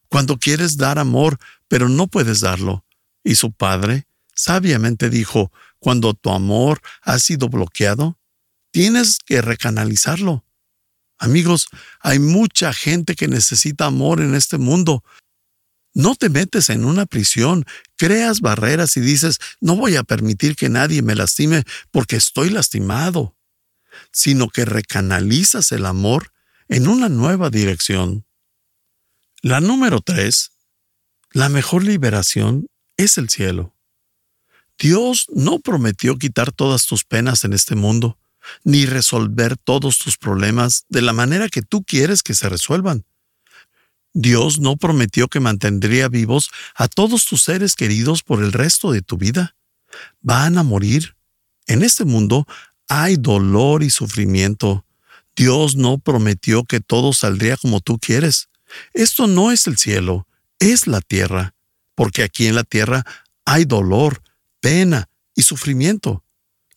Cuando 0.09 0.39
quieres 0.39 0.77
dar 0.77 1.01
amor, 1.01 1.39
pero 1.67 1.89
no 1.89 2.07
puedes 2.07 2.41
darlo. 2.41 2.85
Y 3.25 3.35
su 3.35 3.51
padre 3.51 4.07
sabiamente 4.35 5.11
dijo, 5.11 5.51
cuando 5.81 6.15
tu 6.15 6.31
amor 6.31 6.81
ha 7.03 7.19
sido 7.19 7.49
bloqueado, 7.49 8.20
tienes 8.71 9.19
que 9.25 9.43
recanalizarlo. 9.43 10.45
Amigos, 11.19 11.69
hay 12.01 12.19
mucha 12.19 12.73
gente 12.73 13.15
que 13.15 13.29
necesita 13.29 13.87
amor 13.87 14.21
en 14.21 14.35
este 14.35 14.59
mundo. 14.59 15.05
No 15.93 16.15
te 16.15 16.29
metes 16.29 16.71
en 16.71 16.85
una 16.85 17.05
prisión, 17.05 17.67
creas 17.97 18.41
barreras 18.41 18.97
y 18.97 19.01
dices, 19.01 19.39
no 19.61 19.77
voy 19.77 19.97
a 19.97 20.05
permitir 20.05 20.57
que 20.57 20.69
nadie 20.69 21.03
me 21.03 21.15
lastime 21.15 21.65
porque 21.91 22.17
estoy 22.17 22.51
lastimado, 22.51 23.37
sino 24.13 24.49
que 24.49 24.65
recanalizas 24.65 25.73
el 25.73 25.85
amor 25.85 26.33
en 26.69 26.89
una 26.89 27.09
nueva 27.09 27.51
dirección. 27.51 28.25
La 29.43 29.61
número 29.61 30.01
tres, 30.01 30.53
la 31.33 31.49
mejor 31.49 31.85
liberación 31.85 32.67
es 32.97 33.19
el 33.19 33.29
cielo. 33.29 33.75
Dios 34.79 35.27
no 35.35 35.59
prometió 35.59 36.17
quitar 36.17 36.53
todas 36.53 36.87
tus 36.87 37.05
penas 37.05 37.45
en 37.45 37.53
este 37.53 37.75
mundo, 37.75 38.19
ni 38.65 38.87
resolver 38.87 39.57
todos 39.57 39.99
tus 39.99 40.17
problemas 40.17 40.85
de 40.89 41.03
la 41.03 41.13
manera 41.13 41.49
que 41.49 41.63
tú 41.63 41.83
quieres 41.85 42.23
que 42.23 42.35
se 42.35 42.49
resuelvan. 42.49 43.05
Dios 44.13 44.59
no 44.59 44.77
prometió 44.77 45.29
que 45.29 45.41
mantendría 45.41 46.09
vivos 46.09 46.51
a 46.75 46.89
todos 46.89 47.27
tus 47.27 47.43
seres 47.43 47.75
queridos 47.77 48.23
por 48.23 48.43
el 48.43 48.53
resto 48.53 48.91
de 48.93 49.03
tu 49.03 49.17
vida. 49.17 49.55
Van 50.21 50.59
a 50.59 50.63
morir. 50.63 51.17
En 51.67 51.83
este 51.83 52.05
mundo 52.05 52.47
hay 52.89 53.17
dolor 53.17 53.83
y 53.83 53.91
sufrimiento. 53.91 54.85
Dios 55.37 55.77
no 55.77 55.99
prometió 55.99 56.65
que 56.65 56.81
todo 56.81 57.13
saldría 57.13 57.57
como 57.57 57.81
tú 57.81 57.99
quieres. 57.99 58.49
Esto 58.93 59.27
no 59.27 59.53
es 59.53 59.67
el 59.67 59.79
cielo, 59.79 60.27
es 60.59 60.87
la 60.87 61.01
tierra, 61.01 61.55
porque 61.95 62.23
aquí 62.23 62.47
en 62.47 62.57
la 62.57 62.65
tierra 62.65 63.05
hay 63.45 63.65
dolor, 63.65 64.23
pena 64.61 65.09
y 65.35 65.43
sufrimiento. 65.43 66.25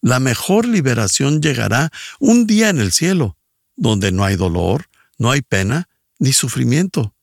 La 0.04 0.20
mejor 0.20 0.68
liberación 0.68 1.42
llegará 1.42 1.90
un 2.20 2.46
día 2.46 2.68
en 2.68 2.80
el 2.82 2.92
cielo, 2.92 3.38
donde 3.78 4.12
no 4.12 4.26
hay 4.26 4.36
dolor, 4.36 4.90
no 5.18 5.32
hay 5.32 5.42
pena 5.42 5.88
ni 6.20 6.34
sufrimiento. 6.34 7.16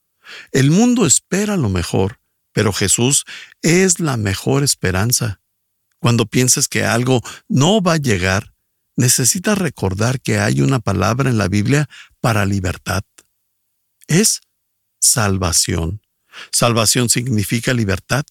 El 0.51 0.71
mundo 0.71 1.05
espera 1.05 1.57
lo 1.57 1.69
mejor, 1.69 2.19
pero 2.53 2.73
Jesús 2.73 3.25
es 3.61 3.99
la 3.99 4.17
mejor 4.17 4.63
esperanza. 4.63 5.41
Cuando 5.99 6.25
pienses 6.25 6.67
que 6.67 6.83
algo 6.83 7.21
no 7.47 7.81
va 7.83 7.93
a 7.93 7.97
llegar, 7.97 8.55
necesitas 8.95 9.59
recordar 9.59 10.19
que 10.19 10.39
hay 10.39 10.61
una 10.61 10.79
palabra 10.79 11.29
en 11.29 11.37
la 11.37 11.49
Biblia 11.49 11.87
para 12.19 12.47
libertad. 12.47 13.03
Es 14.07 14.41
salvación. 14.99 16.01
Salvación 16.51 17.09
significa 17.09 17.75
libertad. 17.75 18.25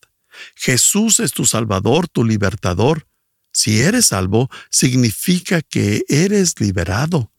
Jesús 0.57 1.21
es 1.21 1.33
tu 1.33 1.47
Salvador, 1.47 2.09
tu 2.09 2.25
libertador. 2.25 3.07
Si 3.53 3.81
eres 3.81 4.07
salvo, 4.07 4.51
significa 4.71 5.63
que 5.63 6.05
eres 6.09 6.59
liberado. 6.61 7.33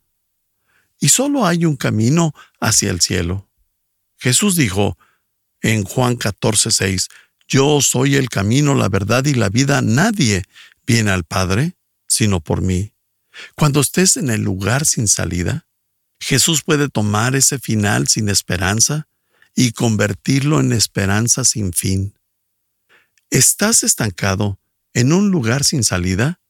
Y 1.00 1.08
solo 1.08 1.46
hay 1.46 1.64
un 1.64 1.76
camino 1.76 2.34
hacia 2.60 2.90
el 2.90 3.00
cielo. 3.00 3.48
Jesús 4.18 4.56
dijo 4.56 4.98
en 5.60 5.84
Juan 5.84 6.16
14:6, 6.16 7.08
Yo 7.48 7.80
soy 7.80 8.16
el 8.16 8.28
camino, 8.28 8.74
la 8.74 8.88
verdad 8.88 9.24
y 9.24 9.34
la 9.34 9.48
vida. 9.48 9.82
Nadie 9.82 10.44
viene 10.86 11.10
al 11.10 11.24
Padre 11.24 11.76
sino 12.12 12.40
por 12.40 12.60
mí. 12.60 12.92
Cuando 13.56 13.80
estés 13.80 14.18
en 14.18 14.28
el 14.28 14.42
lugar 14.42 14.84
sin 14.84 15.08
salida, 15.08 15.66
Jesús 16.20 16.62
puede 16.62 16.88
tomar 16.88 17.34
ese 17.34 17.58
final 17.58 18.06
sin 18.06 18.28
esperanza 18.28 19.08
y 19.54 19.72
convertirlo 19.72 20.60
en 20.60 20.72
esperanza 20.72 21.44
sin 21.44 21.72
fin. 21.72 22.14
¿Estás 23.30 23.82
estancado 23.82 24.60
en 24.94 25.12
un 25.12 25.30
lugar 25.30 25.64
sin 25.64 25.84
salida? 25.84 26.40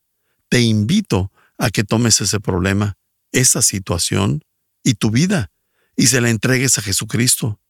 Te 0.49 0.61
invito 0.61 1.33
a 1.59 1.71
que 1.71 1.85
tomes 1.85 2.21
ese 2.21 2.41
problema, 2.41 2.97
esa 3.33 3.63
situación 3.63 4.43
y 4.83 4.95
tu 4.95 5.11
vida 5.11 5.51
y 5.97 6.09
se 6.09 6.21
la 6.21 6.31
entregues 6.31 6.79
a 6.79 6.83
Jesucristo. 6.83 7.61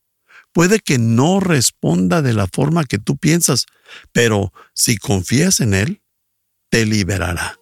Puede 0.52 0.80
que 0.80 0.98
no 0.98 1.40
responda 1.40 2.22
de 2.22 2.34
la 2.34 2.46
forma 2.46 2.84
que 2.84 2.98
tú 2.98 3.16
piensas, 3.16 3.66
pero 4.12 4.52
si 4.74 4.96
confías 4.96 5.60
en 5.60 5.74
Él, 5.74 6.02
te 6.68 6.86
liberará. 6.86 7.58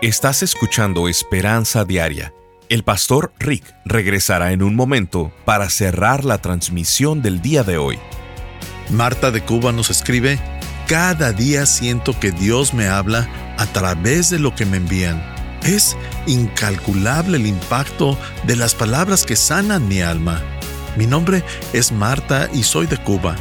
Estás 0.00 0.42
escuchando 0.42 1.08
Esperanza 1.08 1.84
Diaria 1.84 2.32
el 2.72 2.84
pastor 2.84 3.34
Rick 3.38 3.64
regresará 3.84 4.52
en 4.52 4.62
un 4.62 4.74
momento 4.74 5.30
para 5.44 5.68
cerrar 5.68 6.24
la 6.24 6.38
transmisión 6.38 7.20
del 7.20 7.42
día 7.42 7.64
de 7.64 7.76
hoy. 7.76 7.98
Marta 8.92 9.30
de 9.30 9.42
Cuba 9.42 9.72
nos 9.72 9.90
escribe, 9.90 10.38
cada 10.86 11.32
día 11.32 11.66
siento 11.66 12.18
que 12.18 12.30
Dios 12.30 12.74
me 12.74 12.88
habla 12.88 13.28
a 13.58 13.66
través 13.66 14.30
de 14.30 14.38
lo 14.38 14.54
que 14.54 14.66
me 14.66 14.76
envían. 14.76 15.22
Es 15.62 15.96
incalculable 16.26 17.38
el 17.38 17.46
impacto 17.46 18.18
de 18.44 18.56
las 18.56 18.74
palabras 18.74 19.24
que 19.24 19.36
sanan 19.36 19.88
mi 19.88 20.02
alma. 20.02 20.40
Mi 20.96 21.06
nombre 21.06 21.42
es 21.72 21.92
Marta 21.92 22.48
y 22.52 22.62
soy 22.62 22.86
de 22.86 22.98
Cuba. 22.98 23.36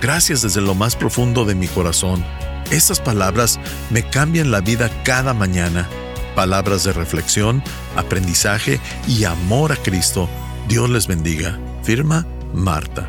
Gracias 0.00 0.42
desde 0.42 0.60
lo 0.60 0.74
más 0.74 0.96
profundo 0.96 1.44
de 1.44 1.54
mi 1.54 1.68
corazón. 1.68 2.24
Estas 2.70 3.00
palabras 3.00 3.60
me 3.90 4.02
cambian 4.02 4.50
la 4.50 4.60
vida 4.60 4.90
cada 5.04 5.34
mañana 5.34 5.88
palabras 6.36 6.84
de 6.84 6.92
reflexión, 6.92 7.64
aprendizaje 7.96 8.78
y 9.08 9.24
amor 9.24 9.72
a 9.72 9.76
Cristo. 9.76 10.28
Dios 10.68 10.88
les 10.88 11.08
bendiga. 11.08 11.58
Firma 11.82 12.24
Marta. 12.52 13.08